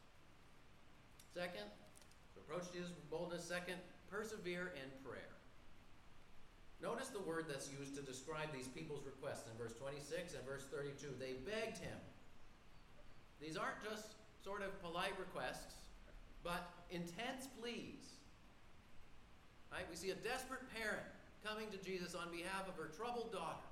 Second, 1.33 1.67
to 2.33 2.39
approach 2.39 2.71
Jesus 2.71 2.89
with 2.89 3.09
boldness. 3.11 3.43
Second, 3.43 3.77
persevere 4.09 4.73
in 4.75 4.89
prayer. 5.03 5.31
Notice 6.81 7.09
the 7.09 7.21
word 7.21 7.45
that's 7.47 7.69
used 7.69 7.95
to 7.95 8.01
describe 8.01 8.49
these 8.51 8.67
people's 8.67 9.05
requests 9.05 9.45
in 9.45 9.55
verse 9.57 9.73
26 9.77 10.33
and 10.33 10.43
verse 10.43 10.65
32. 10.71 11.13
They 11.19 11.37
begged 11.45 11.77
him. 11.77 11.97
These 13.39 13.55
aren't 13.55 13.83
just 13.83 14.17
sort 14.43 14.61
of 14.61 14.81
polite 14.81 15.13
requests, 15.19 15.75
but 16.43 16.73
intense 16.89 17.47
pleas. 17.61 18.17
Right? 19.71 19.85
We 19.89 19.95
see 19.95 20.09
a 20.09 20.15
desperate 20.15 20.65
parent 20.75 21.05
coming 21.45 21.69
to 21.71 21.77
Jesus 21.77 22.15
on 22.15 22.31
behalf 22.31 22.67
of 22.67 22.75
her 22.75 22.89
troubled 22.97 23.31
daughter, 23.31 23.65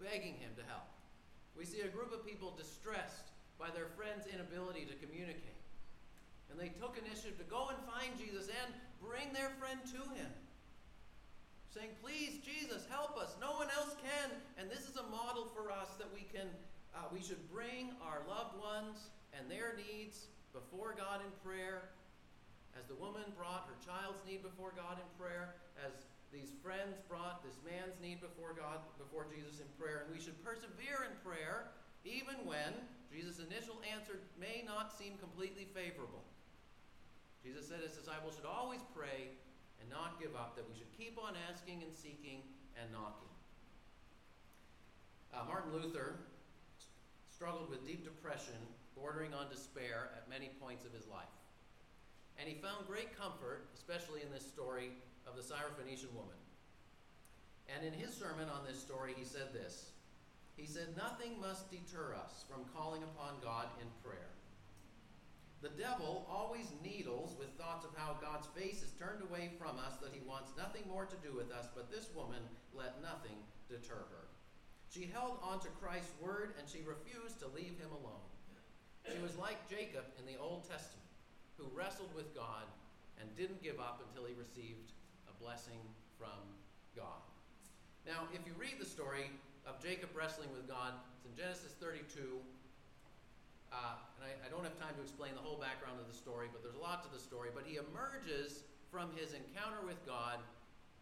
begging 0.00 0.34
him 0.34 0.50
to 0.56 0.62
help. 0.64 0.86
We 1.58 1.66
see 1.66 1.82
a 1.82 1.90
group 1.90 2.14
of 2.14 2.24
people 2.24 2.54
distressed 2.56 3.34
by 3.58 3.74
their 3.74 3.90
friend's 3.98 4.30
inability 4.30 4.86
to 4.86 4.94
communicate. 5.02 5.58
And 6.50 6.56
they 6.56 6.70
took 6.78 6.96
initiative 6.96 7.36
to 7.42 7.44
go 7.50 7.68
and 7.68 7.78
find 7.90 8.14
Jesus 8.14 8.46
and 8.46 8.70
bring 9.02 9.34
their 9.34 9.50
friend 9.58 9.82
to 9.92 10.00
him 10.14 10.30
saying, 11.78 11.94
Please, 12.02 12.42
Jesus, 12.42 12.82
help 12.90 13.14
us. 13.14 13.36
No 13.40 13.54
one 13.54 13.68
else 13.76 13.94
can. 14.02 14.34
And 14.58 14.70
this 14.70 14.88
is 14.88 14.96
a 14.96 15.06
model 15.14 15.46
for 15.54 15.70
us 15.70 15.94
that 15.98 16.08
we 16.10 16.26
can, 16.26 16.50
uh, 16.94 17.06
we 17.12 17.22
should 17.22 17.40
bring 17.52 17.94
our 18.02 18.26
loved 18.26 18.58
ones 18.58 19.14
and 19.36 19.46
their 19.46 19.78
needs 19.78 20.26
before 20.50 20.94
God 20.98 21.20
in 21.22 21.30
prayer. 21.46 21.94
As 22.74 22.86
the 22.86 22.98
woman 22.98 23.24
brought 23.36 23.70
her 23.70 23.78
child's 23.84 24.18
need 24.26 24.42
before 24.42 24.74
God 24.74 24.98
in 24.98 25.08
prayer, 25.18 25.54
as 25.78 25.94
these 26.32 26.52
friends 26.60 27.00
brought 27.08 27.40
this 27.40 27.56
man's 27.64 27.96
need 28.04 28.20
before 28.20 28.52
God, 28.52 28.84
before 29.00 29.24
Jesus 29.32 29.64
in 29.64 29.68
prayer. 29.80 30.04
And 30.04 30.12
we 30.12 30.20
should 30.20 30.36
persevere 30.44 31.08
in 31.08 31.14
prayer 31.24 31.72
even 32.04 32.36
when 32.44 32.76
Jesus' 33.08 33.40
initial 33.40 33.80
answer 33.88 34.20
may 34.36 34.62
not 34.64 34.92
seem 34.92 35.16
completely 35.16 35.66
favorable. 35.72 36.22
Jesus 37.40 37.68
said 37.68 37.80
his 37.80 37.96
disciples 37.96 38.36
should 38.36 38.48
always 38.48 38.84
pray 38.92 39.32
and 39.80 39.88
not 39.88 40.20
give 40.20 40.36
up, 40.36 40.56
that 40.56 40.68
we 40.68 40.76
should 40.76 40.90
keep 40.92 41.16
on 41.16 41.32
asking 41.48 41.82
and 41.82 41.92
seeking 41.94 42.44
and 42.76 42.92
knocking. 42.92 43.30
Uh, 45.32 45.44
Martin 45.46 45.72
Luther 45.72 46.16
struggled 47.32 47.70
with 47.70 47.86
deep 47.86 48.04
depression, 48.04 48.58
bordering 48.96 49.32
on 49.32 49.48
despair 49.48 50.10
at 50.16 50.28
many 50.28 50.50
points 50.60 50.84
of 50.84 50.92
his 50.92 51.06
life. 51.06 51.30
And 52.38 52.48
he 52.48 52.54
found 52.54 52.86
great 52.86 53.16
comfort, 53.18 53.66
especially 53.74 54.22
in 54.22 54.30
this 54.32 54.46
story 54.46 54.90
of 55.28 55.36
the 55.36 55.44
Syrophoenician 55.44 56.12
woman. 56.16 56.36
And 57.68 57.84
in 57.84 57.92
his 57.92 58.16
sermon 58.16 58.48
on 58.48 58.64
this 58.66 58.80
story, 58.80 59.12
he 59.16 59.24
said 59.24 59.52
this 59.52 59.92
He 60.56 60.66
said, 60.66 60.96
Nothing 60.96 61.40
must 61.40 61.70
deter 61.70 62.16
us 62.16 62.44
from 62.48 62.64
calling 62.74 63.02
upon 63.02 63.44
God 63.44 63.68
in 63.80 63.86
prayer. 64.02 64.32
The 65.60 65.74
devil 65.74 66.24
always 66.30 66.70
needles 66.84 67.34
with 67.38 67.58
thoughts 67.58 67.84
of 67.84 67.90
how 67.96 68.16
God's 68.22 68.46
face 68.54 68.80
is 68.80 68.94
turned 68.94 69.22
away 69.26 69.50
from 69.58 69.74
us, 69.76 69.98
that 70.00 70.14
he 70.14 70.22
wants 70.22 70.54
nothing 70.56 70.86
more 70.86 71.04
to 71.04 71.18
do 71.26 71.34
with 71.34 71.50
us, 71.50 71.66
but 71.74 71.90
this 71.90 72.06
woman 72.14 72.38
let 72.72 73.02
nothing 73.02 73.42
deter 73.68 74.06
her. 74.14 74.30
She 74.88 75.10
held 75.12 75.42
on 75.42 75.58
to 75.60 75.78
Christ's 75.82 76.14
word 76.22 76.54
and 76.58 76.68
she 76.70 76.86
refused 76.86 77.42
to 77.42 77.50
leave 77.50 77.76
him 77.76 77.90
alone. 77.90 78.24
She 79.04 79.18
was 79.20 79.36
like 79.36 79.68
Jacob 79.68 80.06
in 80.18 80.24
the 80.30 80.38
Old 80.38 80.62
Testament, 80.62 81.10
who 81.58 81.66
wrestled 81.74 82.14
with 82.14 82.34
God 82.34 82.70
and 83.20 83.34
didn't 83.36 83.62
give 83.62 83.80
up 83.80 84.00
until 84.06 84.28
he 84.30 84.38
received 84.38 84.94
blessing 85.40 85.80
from 86.18 86.42
God. 86.94 87.22
Now, 88.06 88.26
if 88.34 88.42
you 88.46 88.52
read 88.58 88.76
the 88.78 88.88
story 88.88 89.30
of 89.66 89.78
Jacob 89.82 90.10
wrestling 90.14 90.48
with 90.52 90.66
God, 90.66 90.94
it's 91.16 91.26
in 91.26 91.34
Genesis 91.36 91.74
32, 91.78 92.42
uh, 93.70 94.00
and 94.16 94.22
I, 94.24 94.32
I, 94.46 94.48
don't 94.48 94.64
have 94.64 94.80
time 94.80 94.96
to 94.96 95.04
explain 95.04 95.36
the 95.36 95.44
whole 95.44 95.60
background 95.60 96.00
of 96.00 96.08
the 96.08 96.16
story, 96.16 96.48
but 96.48 96.64
there's 96.64 96.78
a 96.78 96.80
lot 96.80 97.04
to 97.04 97.10
the 97.12 97.20
story. 97.20 97.52
But 97.52 97.68
he 97.68 97.76
emerges 97.76 98.64
from 98.88 99.12
his 99.12 99.36
encounter 99.36 99.84
with 99.84 100.00
God 100.08 100.40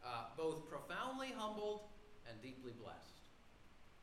uh, 0.03 0.35
both 0.35 0.67
profoundly 0.67 1.31
humbled 1.31 1.87
and 2.27 2.35
deeply 2.43 2.75
blessed. 2.75 3.23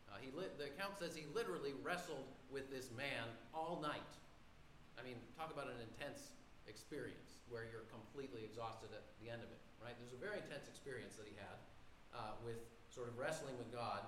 Uh, 0.08 0.15
he 0.24 0.32
li- 0.32 0.52
the 0.56 0.72
account 0.72 0.96
says 0.96 1.12
he 1.12 1.28
literally 1.36 1.76
wrestled 1.84 2.32
with 2.48 2.72
this 2.72 2.88
man 2.96 3.28
all 3.52 3.84
night. 3.84 4.13
I 4.96 5.04
mean, 5.04 5.19
talk 5.36 5.52
about 5.52 5.67
an 5.67 5.82
intense 5.84 6.32
experience 6.72 7.43
where 7.52 7.67
you're 7.67 7.88
completely 7.91 8.48
exhausted 8.48 8.96
at 8.96 9.04
the 9.19 9.28
end 9.28 9.43
of 9.43 9.50
it, 9.52 9.60
right? 9.84 9.93
There's 10.00 10.15
a 10.15 10.24
very 10.24 10.39
intense 10.39 10.72
experience 10.72 11.19
that 11.19 11.28
he 11.28 11.36
had 11.36 11.60
uh, 12.15 12.39
with 12.41 12.63
sort 12.89 13.12
of 13.12 13.19
wrestling 13.19 13.60
with 13.60 13.69
God. 13.69 14.08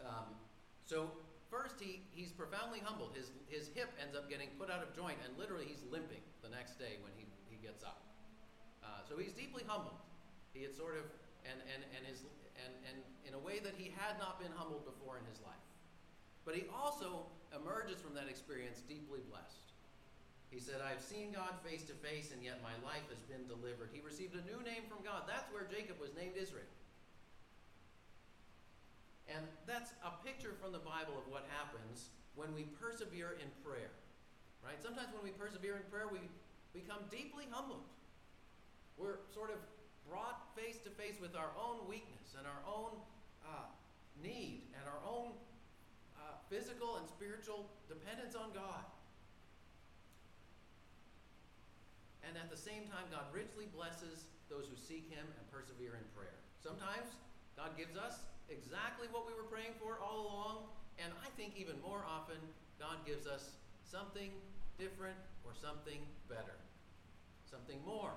Um, 0.00 0.38
so 0.86 1.10
First, 1.48 1.80
he, 1.80 2.04
he's 2.12 2.28
profoundly 2.28 2.80
humbled. 2.84 3.16
His, 3.16 3.32
his 3.48 3.72
hip 3.72 3.88
ends 3.96 4.12
up 4.12 4.28
getting 4.28 4.52
put 4.60 4.68
out 4.68 4.84
of 4.84 4.92
joint, 4.92 5.16
and 5.24 5.32
literally 5.40 5.64
he's 5.64 5.80
limping 5.88 6.20
the 6.44 6.52
next 6.52 6.76
day 6.76 7.00
when 7.00 7.12
he, 7.16 7.24
he 7.48 7.56
gets 7.56 7.80
up. 7.80 8.04
Uh, 8.84 9.00
so 9.08 9.16
he's 9.16 9.32
deeply 9.32 9.64
humbled. 9.64 9.96
He 10.52 10.60
had 10.60 10.76
sort 10.76 11.00
of, 11.00 11.08
and, 11.48 11.56
and, 11.72 11.80
and, 11.96 12.04
his, 12.04 12.28
and, 12.60 12.72
and 12.84 12.96
in 13.24 13.32
a 13.32 13.40
way 13.40 13.64
that 13.64 13.72
he 13.80 13.88
had 13.96 14.20
not 14.20 14.36
been 14.36 14.52
humbled 14.52 14.84
before 14.84 15.16
in 15.16 15.24
his 15.24 15.40
life. 15.40 15.64
But 16.44 16.52
he 16.52 16.68
also 16.68 17.24
emerges 17.56 17.96
from 17.96 18.12
that 18.12 18.28
experience 18.28 18.84
deeply 18.84 19.24
blessed. 19.24 19.67
He 20.48 20.58
said, 20.58 20.80
I've 20.80 21.04
seen 21.04 21.36
God 21.36 21.60
face 21.60 21.84
to 21.92 21.94
face, 22.00 22.32
and 22.32 22.40
yet 22.40 22.64
my 22.64 22.72
life 22.80 23.04
has 23.12 23.20
been 23.28 23.44
delivered. 23.44 23.92
He 23.92 24.00
received 24.00 24.32
a 24.32 24.44
new 24.48 24.64
name 24.64 24.88
from 24.88 25.04
God. 25.04 25.28
That's 25.28 25.44
where 25.52 25.68
Jacob 25.68 26.00
was 26.00 26.16
named 26.16 26.40
Israel. 26.40 26.68
And 29.28 29.44
that's 29.68 29.92
a 30.00 30.12
picture 30.24 30.56
from 30.56 30.72
the 30.72 30.80
Bible 30.80 31.20
of 31.20 31.28
what 31.28 31.44
happens 31.52 32.08
when 32.32 32.48
we 32.56 32.64
persevere 32.80 33.36
in 33.36 33.52
prayer. 33.60 33.92
Right? 34.64 34.80
Sometimes 34.80 35.12
when 35.12 35.20
we 35.20 35.36
persevere 35.36 35.76
in 35.76 35.84
prayer, 35.92 36.08
we 36.08 36.24
become 36.72 37.04
deeply 37.12 37.44
humbled. 37.52 37.84
We're 38.96 39.20
sort 39.36 39.52
of 39.52 39.60
brought 40.08 40.48
face 40.56 40.80
to 40.88 40.90
face 40.96 41.20
with 41.20 41.36
our 41.36 41.52
own 41.60 41.84
weakness 41.84 42.32
and 42.40 42.48
our 42.48 42.64
own 42.64 42.96
uh, 43.44 43.68
need 44.24 44.64
and 44.72 44.88
our 44.88 45.00
own 45.04 45.36
uh, 46.16 46.34
physical 46.48 46.96
and 46.96 47.06
spiritual 47.06 47.68
dependence 47.86 48.34
on 48.34 48.50
God. 48.56 48.82
And 52.28 52.36
at 52.36 52.52
the 52.52 52.60
same 52.60 52.84
time, 52.92 53.08
God 53.08 53.24
richly 53.32 53.64
blesses 53.72 54.28
those 54.52 54.68
who 54.68 54.76
seek 54.76 55.08
Him 55.08 55.24
and 55.24 55.44
persevere 55.48 55.96
in 55.96 56.04
prayer. 56.12 56.36
Sometimes 56.60 57.08
God 57.56 57.72
gives 57.80 57.96
us 57.96 58.28
exactly 58.52 59.08
what 59.08 59.24
we 59.24 59.32
were 59.32 59.48
praying 59.48 59.72
for 59.80 59.96
all 60.04 60.28
along. 60.28 60.56
And 61.00 61.08
I 61.24 61.32
think 61.40 61.56
even 61.56 61.80
more 61.80 62.04
often, 62.04 62.36
God 62.76 63.00
gives 63.08 63.24
us 63.24 63.56
something 63.80 64.28
different 64.76 65.16
or 65.40 65.56
something 65.56 66.04
better, 66.28 66.60
something 67.48 67.80
more 67.88 68.12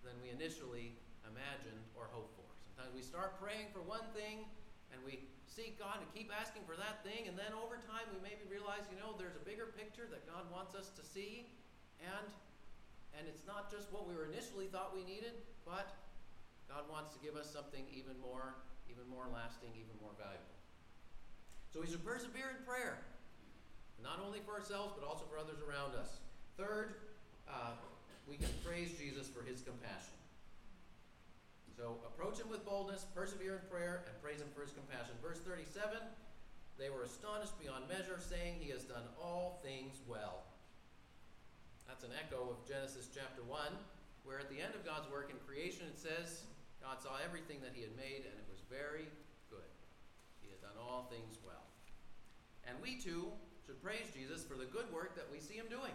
than 0.00 0.16
we 0.24 0.32
initially 0.32 0.96
imagined 1.28 1.84
or 1.92 2.08
hoped 2.08 2.32
for. 2.40 2.48
Sometimes 2.64 2.96
we 2.96 3.04
start 3.04 3.36
praying 3.36 3.68
for 3.76 3.84
one 3.84 4.08
thing, 4.16 4.48
and 4.88 4.98
we 5.04 5.28
seek 5.44 5.76
God 5.76 6.00
and 6.00 6.08
keep 6.16 6.32
asking 6.32 6.64
for 6.64 6.80
that 6.80 7.04
thing, 7.04 7.28
and 7.28 7.36
then 7.36 7.52
over 7.52 7.76
time 7.84 8.08
we 8.08 8.18
maybe 8.24 8.42
realize, 8.48 8.88
you 8.88 8.96
know, 8.96 9.12
there's 9.20 9.36
a 9.36 9.44
bigger 9.44 9.68
picture 9.76 10.08
that 10.08 10.24
God 10.24 10.48
wants 10.48 10.72
us 10.72 10.88
to 10.96 11.04
see, 11.04 11.44
and 12.00 12.32
and 13.16 13.26
it's 13.28 13.46
not 13.46 13.70
just 13.70 13.90
what 13.92 14.06
we 14.06 14.14
were 14.14 14.26
initially 14.26 14.66
thought 14.66 14.94
we 14.94 15.04
needed, 15.04 15.34
but 15.66 15.94
God 16.70 16.86
wants 16.86 17.10
to 17.14 17.18
give 17.18 17.34
us 17.34 17.50
something 17.50 17.82
even 17.90 18.14
more, 18.22 18.54
even 18.86 19.02
more 19.10 19.26
lasting, 19.26 19.74
even 19.74 19.94
more 19.98 20.14
valuable. 20.14 20.54
So 21.74 21.82
we 21.82 21.86
should 21.86 22.02
persevere 22.06 22.50
in 22.54 22.62
prayer, 22.66 22.98
not 24.02 24.22
only 24.22 24.38
for 24.42 24.54
ourselves, 24.54 24.94
but 24.94 25.06
also 25.06 25.26
for 25.26 25.38
others 25.38 25.58
around 25.62 25.94
us. 25.94 26.22
Third, 26.56 26.94
uh, 27.46 27.74
we 28.30 28.36
can 28.36 28.50
praise 28.62 28.94
Jesus 28.98 29.26
for 29.26 29.42
his 29.42 29.62
compassion. 29.62 30.14
So 31.80 31.96
approach 32.04 32.38
him 32.38 32.50
with 32.50 32.66
boldness, 32.66 33.06
persevere 33.14 33.62
in 33.62 33.64
prayer, 33.70 34.04
and 34.06 34.14
praise 34.22 34.38
him 34.38 34.52
for 34.54 34.62
his 34.62 34.70
compassion. 34.70 35.14
Verse 35.22 35.40
37 35.42 35.96
They 36.78 36.90
were 36.90 37.02
astonished 37.02 37.58
beyond 37.58 37.88
measure, 37.88 38.20
saying, 38.20 38.60
He 38.60 38.70
has 38.70 38.82
done 38.82 39.06
all 39.16 39.58
things 39.64 39.98
well. 40.06 40.49
That's 41.90 42.06
an 42.06 42.14
echo 42.14 42.54
of 42.54 42.62
Genesis 42.70 43.10
chapter 43.10 43.42
1, 43.42 43.58
where 44.22 44.38
at 44.38 44.46
the 44.46 44.62
end 44.62 44.78
of 44.78 44.86
God's 44.86 45.10
work 45.10 45.34
in 45.34 45.42
creation 45.42 45.90
it 45.90 45.98
says, 45.98 46.46
God 46.78 47.02
saw 47.02 47.18
everything 47.18 47.58
that 47.66 47.74
he 47.74 47.82
had 47.82 47.90
made, 47.98 48.22
and 48.22 48.30
it 48.38 48.46
was 48.46 48.62
very 48.70 49.10
good. 49.50 49.66
He 50.38 50.54
had 50.54 50.62
done 50.62 50.78
all 50.78 51.10
things 51.10 51.42
well. 51.42 51.66
And 52.62 52.78
we 52.78 52.94
too 52.94 53.26
should 53.66 53.82
praise 53.82 54.06
Jesus 54.14 54.46
for 54.46 54.54
the 54.54 54.70
good 54.70 54.86
work 54.94 55.18
that 55.18 55.26
we 55.34 55.42
see 55.42 55.58
him 55.58 55.66
doing. 55.66 55.90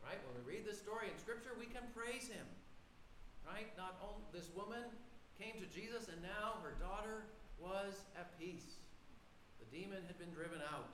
Right? 0.00 0.16
When 0.24 0.40
we 0.40 0.56
read 0.56 0.64
this 0.64 0.80
story 0.80 1.12
in 1.12 1.16
Scripture, 1.20 1.52
we 1.60 1.68
can 1.68 1.84
praise 1.92 2.24
him 2.32 2.48
Right? 3.48 3.72
Not 3.80 3.96
only 4.04 4.28
this 4.28 4.52
woman 4.52 4.84
came 5.40 5.56
to 5.56 5.68
Jesus 5.72 6.12
and 6.12 6.20
now 6.20 6.60
her 6.60 6.76
daughter 6.76 7.24
was 7.56 8.04
at 8.12 8.36
peace. 8.36 8.76
The 9.56 9.68
demon 9.72 10.04
had 10.04 10.20
been 10.20 10.30
driven 10.36 10.60
out. 10.68 10.92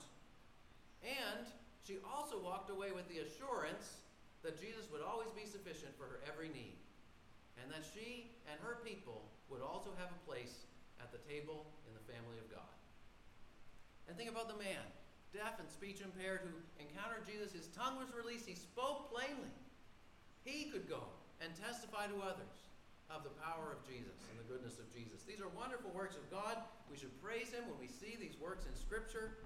And 1.03 1.43
she 1.85 2.01
also 2.01 2.41
walked 2.41 2.73
away 2.73 2.89
with 2.89 3.05
the 3.05 3.21
assurance 3.21 4.01
that 4.41 4.57
Jesus 4.57 4.89
would 4.89 5.05
always 5.05 5.29
be 5.37 5.45
sufficient 5.45 5.93
for 5.93 6.09
her 6.09 6.19
every 6.25 6.49
need. 6.49 6.81
And 7.61 7.69
that 7.69 7.85
she 7.85 8.33
and 8.49 8.57
her 8.65 8.81
people 8.81 9.21
would 9.47 9.61
also 9.61 9.93
have 10.01 10.09
a 10.09 10.21
place 10.25 10.65
at 10.97 11.13
the 11.13 11.21
table 11.29 11.69
in 11.85 11.93
the 11.93 12.03
family 12.09 12.41
of 12.41 12.49
God. 12.49 12.73
And 14.09 14.17
think 14.17 14.29
about 14.29 14.49
the 14.49 14.57
man, 14.57 14.81
deaf 15.33 15.61
and 15.61 15.69
speech 15.69 16.01
impaired, 16.01 16.41
who 16.45 16.53
encountered 16.81 17.25
Jesus. 17.25 17.53
His 17.53 17.69
tongue 17.73 18.01
was 18.01 18.09
released, 18.13 18.49
he 18.49 18.57
spoke 18.57 19.13
plainly. 19.13 19.53
He 20.45 20.69
could 20.69 20.89
go 20.89 21.05
and 21.41 21.53
testify 21.57 22.05
to 22.09 22.17
others 22.21 22.69
of 23.09 23.21
the 23.21 23.33
power 23.37 23.73
of 23.73 23.85
Jesus 23.85 24.17
and 24.29 24.37
the 24.41 24.47
goodness 24.49 24.81
of 24.81 24.89
Jesus. 24.89 25.21
These 25.25 25.41
are 25.41 25.49
wonderful 25.53 25.93
works 25.93 26.17
of 26.17 26.25
God. 26.33 26.57
We 26.89 26.97
should 26.97 27.13
praise 27.21 27.53
Him 27.53 27.69
when 27.69 27.77
we 27.77 27.89
see 27.89 28.17
these 28.17 28.37
works 28.37 28.65
in 28.65 28.73
Scripture. 28.73 29.37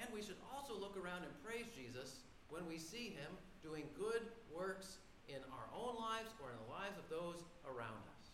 And 0.00 0.10
we 0.10 0.22
should 0.22 0.38
also 0.50 0.74
look 0.74 0.98
around 0.98 1.22
and 1.22 1.32
praise 1.44 1.70
Jesus 1.70 2.24
when 2.50 2.66
we 2.66 2.78
see 2.78 3.14
Him 3.14 3.30
doing 3.62 3.86
good 3.94 4.22
works 4.50 4.98
in 5.30 5.40
our 5.54 5.68
own 5.72 5.96
lives 5.96 6.30
or 6.42 6.52
in 6.52 6.58
the 6.60 6.70
lives 6.70 6.98
of 7.00 7.06
those 7.08 7.40
around 7.64 8.02
us. 8.14 8.24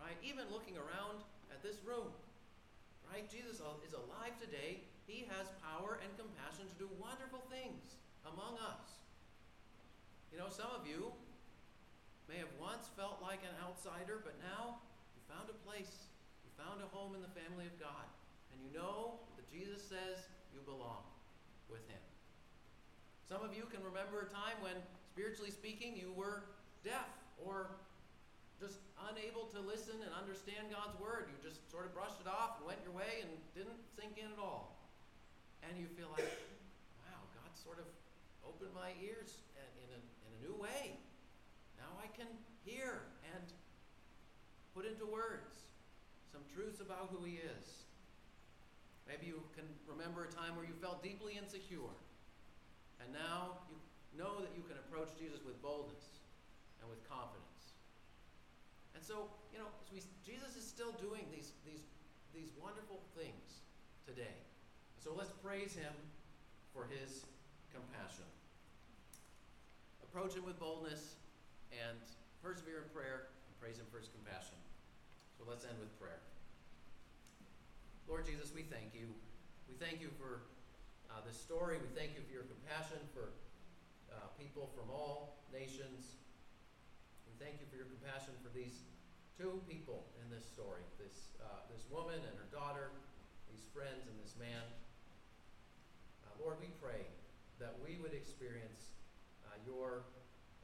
Right? 0.00 0.16
Even 0.24 0.48
looking 0.48 0.74
around 0.80 1.20
at 1.52 1.60
this 1.62 1.78
room. 1.84 2.08
Right? 3.10 3.28
Jesus 3.28 3.60
is 3.84 3.92
alive 3.92 4.34
today. 4.40 4.80
He 5.04 5.28
has 5.28 5.52
power 5.60 6.00
and 6.00 6.10
compassion 6.16 6.64
to 6.64 6.76
do 6.80 6.88
wonderful 6.96 7.44
things 7.52 8.00
among 8.24 8.56
us. 8.58 8.96
You 10.32 10.40
know, 10.40 10.48
some 10.48 10.72
of 10.72 10.88
you 10.88 11.12
may 12.26 12.40
have 12.40 12.50
once 12.56 12.88
felt 12.96 13.20
like 13.20 13.44
an 13.44 13.54
outsider, 13.60 14.24
but 14.24 14.34
now 14.40 14.80
you 15.12 15.20
found 15.28 15.52
a 15.52 15.58
place. 15.62 16.08
You 16.42 16.50
found 16.56 16.80
a 16.80 16.88
home 16.90 17.12
in 17.12 17.20
the 17.20 17.30
family 17.36 17.68
of 17.68 17.76
God. 17.76 18.08
And 18.50 18.58
you 18.64 18.72
know 18.72 19.20
that 19.36 19.46
Jesus 19.52 19.84
says 19.84 20.24
you 20.54 20.62
belong 20.62 21.02
with 21.66 21.82
Him. 21.90 21.98
Some 23.26 23.42
of 23.42 23.50
you 23.50 23.66
can 23.66 23.82
remember 23.82 24.22
a 24.22 24.30
time 24.30 24.54
when, 24.62 24.78
spiritually 25.10 25.50
speaking, 25.50 25.98
you 25.98 26.14
were 26.14 26.46
deaf 26.86 27.10
or 27.42 27.74
just 28.62 28.78
unable 29.10 29.50
to 29.50 29.58
listen 29.58 29.98
and 29.98 30.14
understand 30.14 30.70
God's 30.70 30.94
word. 31.02 31.26
You 31.26 31.36
just 31.42 31.66
sort 31.66 31.90
of 31.90 31.92
brushed 31.92 32.22
it 32.22 32.30
off 32.30 32.62
and 32.62 32.70
went 32.70 32.78
your 32.86 32.94
way 32.94 33.26
and 33.26 33.34
didn't 33.58 33.82
sink 33.98 34.14
in 34.14 34.30
at 34.30 34.38
all. 34.38 34.78
And 35.66 35.74
you 35.74 35.90
feel 35.98 36.08
like, 36.14 36.30
wow, 37.02 37.18
God 37.34 37.50
sort 37.58 37.82
of 37.82 37.88
opened 38.46 38.70
my 38.70 38.94
ears 39.02 39.42
in 39.58 39.90
a 39.90 40.32
new 40.38 40.54
way. 40.54 40.94
Now 41.74 41.90
I 41.98 42.06
can 42.14 42.30
hear 42.62 43.10
and 43.34 43.44
put 44.76 44.86
into 44.86 45.04
words 45.06 45.66
some 46.30 46.42
truths 46.54 46.80
about 46.80 47.10
who 47.10 47.24
He 47.24 47.42
is. 47.42 47.83
Maybe 49.14 49.30
you 49.30 49.46
can 49.54 49.70
remember 49.86 50.26
a 50.26 50.30
time 50.34 50.58
where 50.58 50.66
you 50.66 50.74
felt 50.82 50.98
deeply 51.06 51.38
insecure, 51.38 51.94
and 52.98 53.06
now 53.14 53.62
you 53.70 53.78
know 54.18 54.42
that 54.42 54.50
you 54.58 54.66
can 54.66 54.74
approach 54.82 55.14
Jesus 55.14 55.46
with 55.46 55.54
boldness 55.62 56.18
and 56.82 56.90
with 56.90 56.98
confidence. 57.06 57.78
And 58.98 59.02
so, 59.06 59.30
you 59.54 59.62
know, 59.62 59.70
we, 59.94 60.02
Jesus 60.26 60.58
is 60.58 60.66
still 60.66 60.90
doing 60.98 61.30
these, 61.30 61.54
these, 61.62 61.86
these 62.34 62.50
wonderful 62.58 62.98
things 63.14 63.62
today. 64.02 64.34
So 64.98 65.14
let's 65.14 65.30
praise 65.38 65.78
him 65.78 65.94
for 66.74 66.90
his 66.90 67.22
compassion 67.70 68.26
approach 70.14 70.36
Him 70.36 70.46
with 70.46 70.60
boldness 70.60 71.16
and 71.74 71.98
persevere 72.40 72.86
in 72.86 72.88
prayer 72.94 73.34
and 73.50 73.52
praise 73.58 73.82
Him 73.82 73.86
for 73.90 73.98
His 73.98 74.06
compassion. 74.06 74.54
So 75.36 75.42
let's 75.42 75.64
end 75.66 75.74
with 75.80 75.90
prayer. 75.98 76.22
Lord 78.08 78.26
Jesus, 78.28 78.52
we 78.54 78.62
thank 78.62 78.92
you. 78.92 79.08
We 79.68 79.74
thank 79.80 80.00
you 80.00 80.12
for 80.20 80.44
uh, 81.08 81.24
this 81.24 81.40
story. 81.40 81.80
We 81.80 81.88
thank 81.96 82.12
you 82.12 82.22
for 82.24 82.32
your 82.32 82.44
compassion 82.44 83.00
for 83.16 83.32
uh, 84.12 84.28
people 84.36 84.68
from 84.76 84.92
all 84.92 85.40
nations. 85.48 86.20
We 87.24 87.32
thank 87.40 87.60
you 87.60 87.66
for 87.72 87.80
your 87.80 87.88
compassion 87.88 88.36
for 88.44 88.52
these 88.52 88.84
two 89.40 89.58
people 89.66 90.06
in 90.22 90.30
this 90.30 90.46
story 90.46 90.86
this, 91.00 91.34
uh, 91.42 91.64
this 91.66 91.88
woman 91.90 92.20
and 92.20 92.34
her 92.38 92.46
daughter, 92.54 92.92
these 93.50 93.66
friends, 93.72 94.06
and 94.06 94.16
this 94.20 94.36
man. 94.38 94.62
Uh, 96.22 96.44
Lord, 96.44 96.60
we 96.60 96.70
pray 96.78 97.08
that 97.58 97.74
we 97.82 97.98
would 97.98 98.14
experience 98.14 98.94
your 99.64 100.04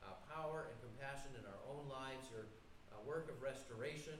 uh, 0.04 0.12
power 0.28 0.68
and 0.68 0.76
compassion 0.84 1.32
in 1.40 1.44
our 1.48 1.60
own 1.72 1.88
lives, 1.88 2.28
your 2.28 2.44
uh, 2.92 3.00
work 3.08 3.32
of 3.32 3.40
restoration. 3.40 4.16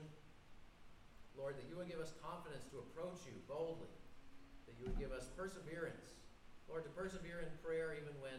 Lord, 1.41 1.57
that 1.57 1.65
you 1.65 1.73
would 1.81 1.89
give 1.89 1.97
us 1.97 2.13
confidence 2.21 2.69
to 2.69 2.77
approach 2.85 3.25
you 3.25 3.33
boldly, 3.49 3.89
that 4.69 4.77
you 4.77 4.85
would 4.85 5.01
give 5.01 5.09
us 5.09 5.25
perseverance. 5.33 6.13
Lord, 6.69 6.85
to 6.85 6.93
persevere 6.93 7.41
in 7.41 7.49
prayer 7.65 7.97
even 7.97 8.13
when 8.21 8.37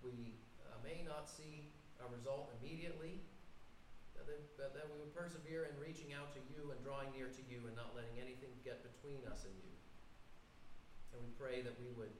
we 0.00 0.40
uh, 0.64 0.80
may 0.80 1.04
not 1.04 1.28
see 1.28 1.68
a 2.00 2.08
result 2.08 2.48
immediately, 2.56 3.20
that, 4.16 4.24
that, 4.56 4.72
that 4.72 4.88
we 4.88 4.96
would 5.04 5.12
persevere 5.12 5.68
in 5.68 5.76
reaching 5.76 6.16
out 6.16 6.32
to 6.32 6.40
you 6.48 6.72
and 6.72 6.80
drawing 6.80 7.12
near 7.12 7.28
to 7.28 7.42
you 7.44 7.60
and 7.68 7.76
not 7.76 7.92
letting 7.92 8.16
anything 8.16 8.56
get 8.64 8.80
between 8.88 9.20
us 9.28 9.44
and 9.44 9.52
you. 9.60 9.76
And 11.12 11.20
we 11.20 11.28
pray 11.36 11.60
that 11.60 11.76
we 11.76 11.92
would 11.92 12.12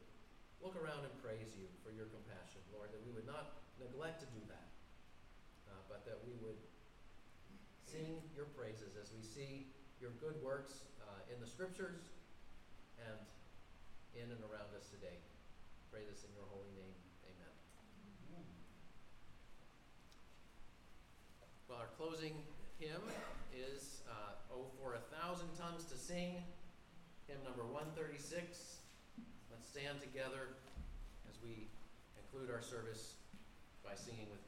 look 0.61 0.77
around 0.77 1.09
and 1.09 1.15
praise 1.25 1.57
you 1.57 1.65
for 1.81 1.97
your 1.97 2.13
compassion, 2.13 2.61
Lord, 2.77 2.93
that 2.93 3.01
we 3.01 3.09
would 3.17 3.25
not 3.25 3.65
neglect 3.81 4.21
to 4.21 4.29
do 4.37 4.45
that, 4.53 4.69
uh, 5.73 5.81
but 5.89 6.05
that 6.05 6.21
we 6.29 6.37
would 6.45 6.61
sing 7.89 8.21
your 8.37 8.53
praises 8.53 9.01
as 9.01 9.09
we 9.17 9.25
see 9.25 9.73
your 10.01 10.17
good 10.17 10.41
works 10.43 10.89
uh, 11.05 11.33
in 11.33 11.37
the 11.41 11.47
scriptures 11.47 12.01
and 12.99 13.21
in 14.17 14.33
and 14.33 14.41
around 14.49 14.73
us 14.73 14.89
today. 14.89 15.21
Pray 15.93 16.01
this 16.09 16.25
in 16.25 16.33
your 16.33 16.49
holy 16.49 16.73
name. 16.73 16.97
Amen. 17.29 17.55
Well, 21.69 21.79
our 21.79 21.93
closing 22.01 22.35
hymn 22.81 23.05
is 23.53 24.01
uh, 24.09 24.41
Oh, 24.51 24.67
for 24.83 24.99
a 24.99 25.03
Thousand 25.15 25.47
Tongues 25.55 25.85
to 25.93 25.97
Sing, 25.97 26.43
hymn 27.29 27.39
number 27.47 27.63
136 27.63 28.83
Let's 29.47 29.67
stand 29.71 30.03
together 30.03 30.59
as 31.31 31.39
we 31.39 31.71
conclude 32.19 32.51
our 32.51 32.63
service 32.63 33.15
by 33.87 33.95
singing 33.95 34.27
with 34.31 34.43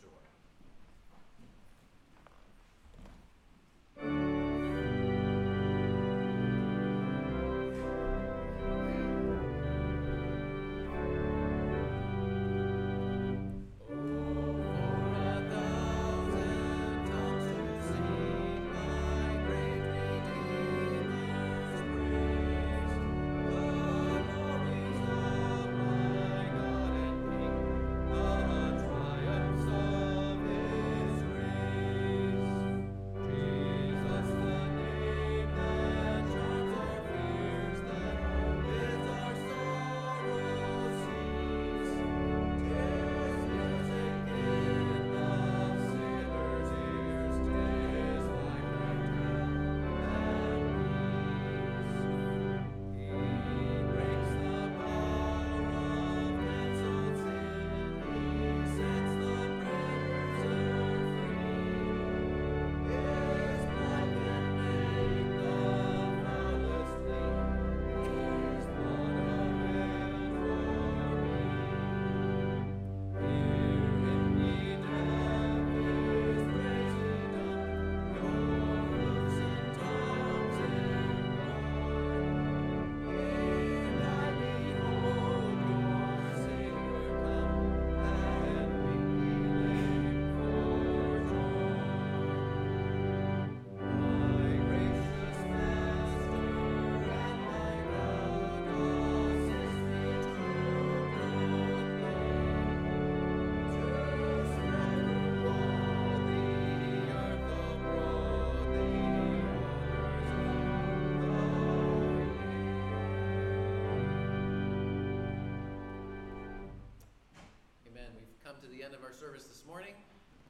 end 118.83 118.99
of 118.99 119.07
our 119.07 119.15
service 119.15 119.47
this 119.47 119.63
morning. 119.63 119.95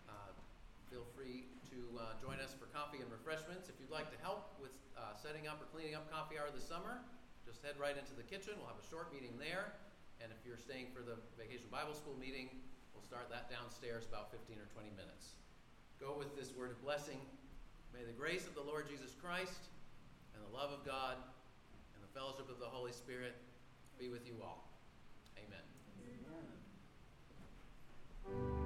Uh, 0.08 0.32
feel 0.88 1.04
free 1.12 1.44
to 1.68 2.00
uh, 2.00 2.16
join 2.16 2.40
us 2.40 2.56
for 2.56 2.64
coffee 2.72 3.04
and 3.04 3.12
refreshments. 3.12 3.68
If 3.68 3.76
you'd 3.76 3.92
like 3.92 4.08
to 4.08 4.16
help 4.24 4.56
with 4.56 4.72
uh, 4.96 5.12
setting 5.20 5.44
up 5.44 5.60
or 5.60 5.68
cleaning 5.68 5.92
up 5.92 6.08
coffee 6.08 6.40
hour 6.40 6.48
this 6.48 6.64
summer, 6.64 7.04
just 7.44 7.60
head 7.60 7.76
right 7.76 7.92
into 7.92 8.16
the 8.16 8.24
kitchen. 8.24 8.56
We'll 8.56 8.72
have 8.72 8.80
a 8.80 8.88
short 8.88 9.12
meeting 9.12 9.36
there. 9.36 9.76
And 10.24 10.32
if 10.32 10.40
you're 10.48 10.56
staying 10.56 10.96
for 10.96 11.04
the 11.04 11.20
Vacation 11.36 11.68
Bible 11.68 11.92
School 11.92 12.16
meeting, 12.16 12.48
we'll 12.96 13.04
start 13.04 13.28
that 13.28 13.52
downstairs 13.52 14.08
about 14.08 14.32
15 14.32 14.56
or 14.56 14.68
20 14.72 14.96
minutes. 14.96 15.36
Go 16.00 16.16
with 16.16 16.32
this 16.32 16.56
word 16.56 16.72
of 16.72 16.80
blessing. 16.80 17.20
May 17.92 18.08
the 18.08 18.16
grace 18.16 18.48
of 18.48 18.56
the 18.56 18.64
Lord 18.64 18.88
Jesus 18.88 19.12
Christ 19.12 19.68
and 20.32 20.40
the 20.40 20.52
love 20.56 20.72
of 20.72 20.88
God 20.88 21.20
and 21.20 22.00
the 22.00 22.12
fellowship 22.16 22.48
of 22.48 22.56
the 22.56 22.70
Holy 22.72 22.96
Spirit 22.96 23.36
be 24.00 24.08
with 24.08 24.24
you 24.24 24.40
all. 24.40 24.71
thank 28.24 28.36
you 28.36 28.61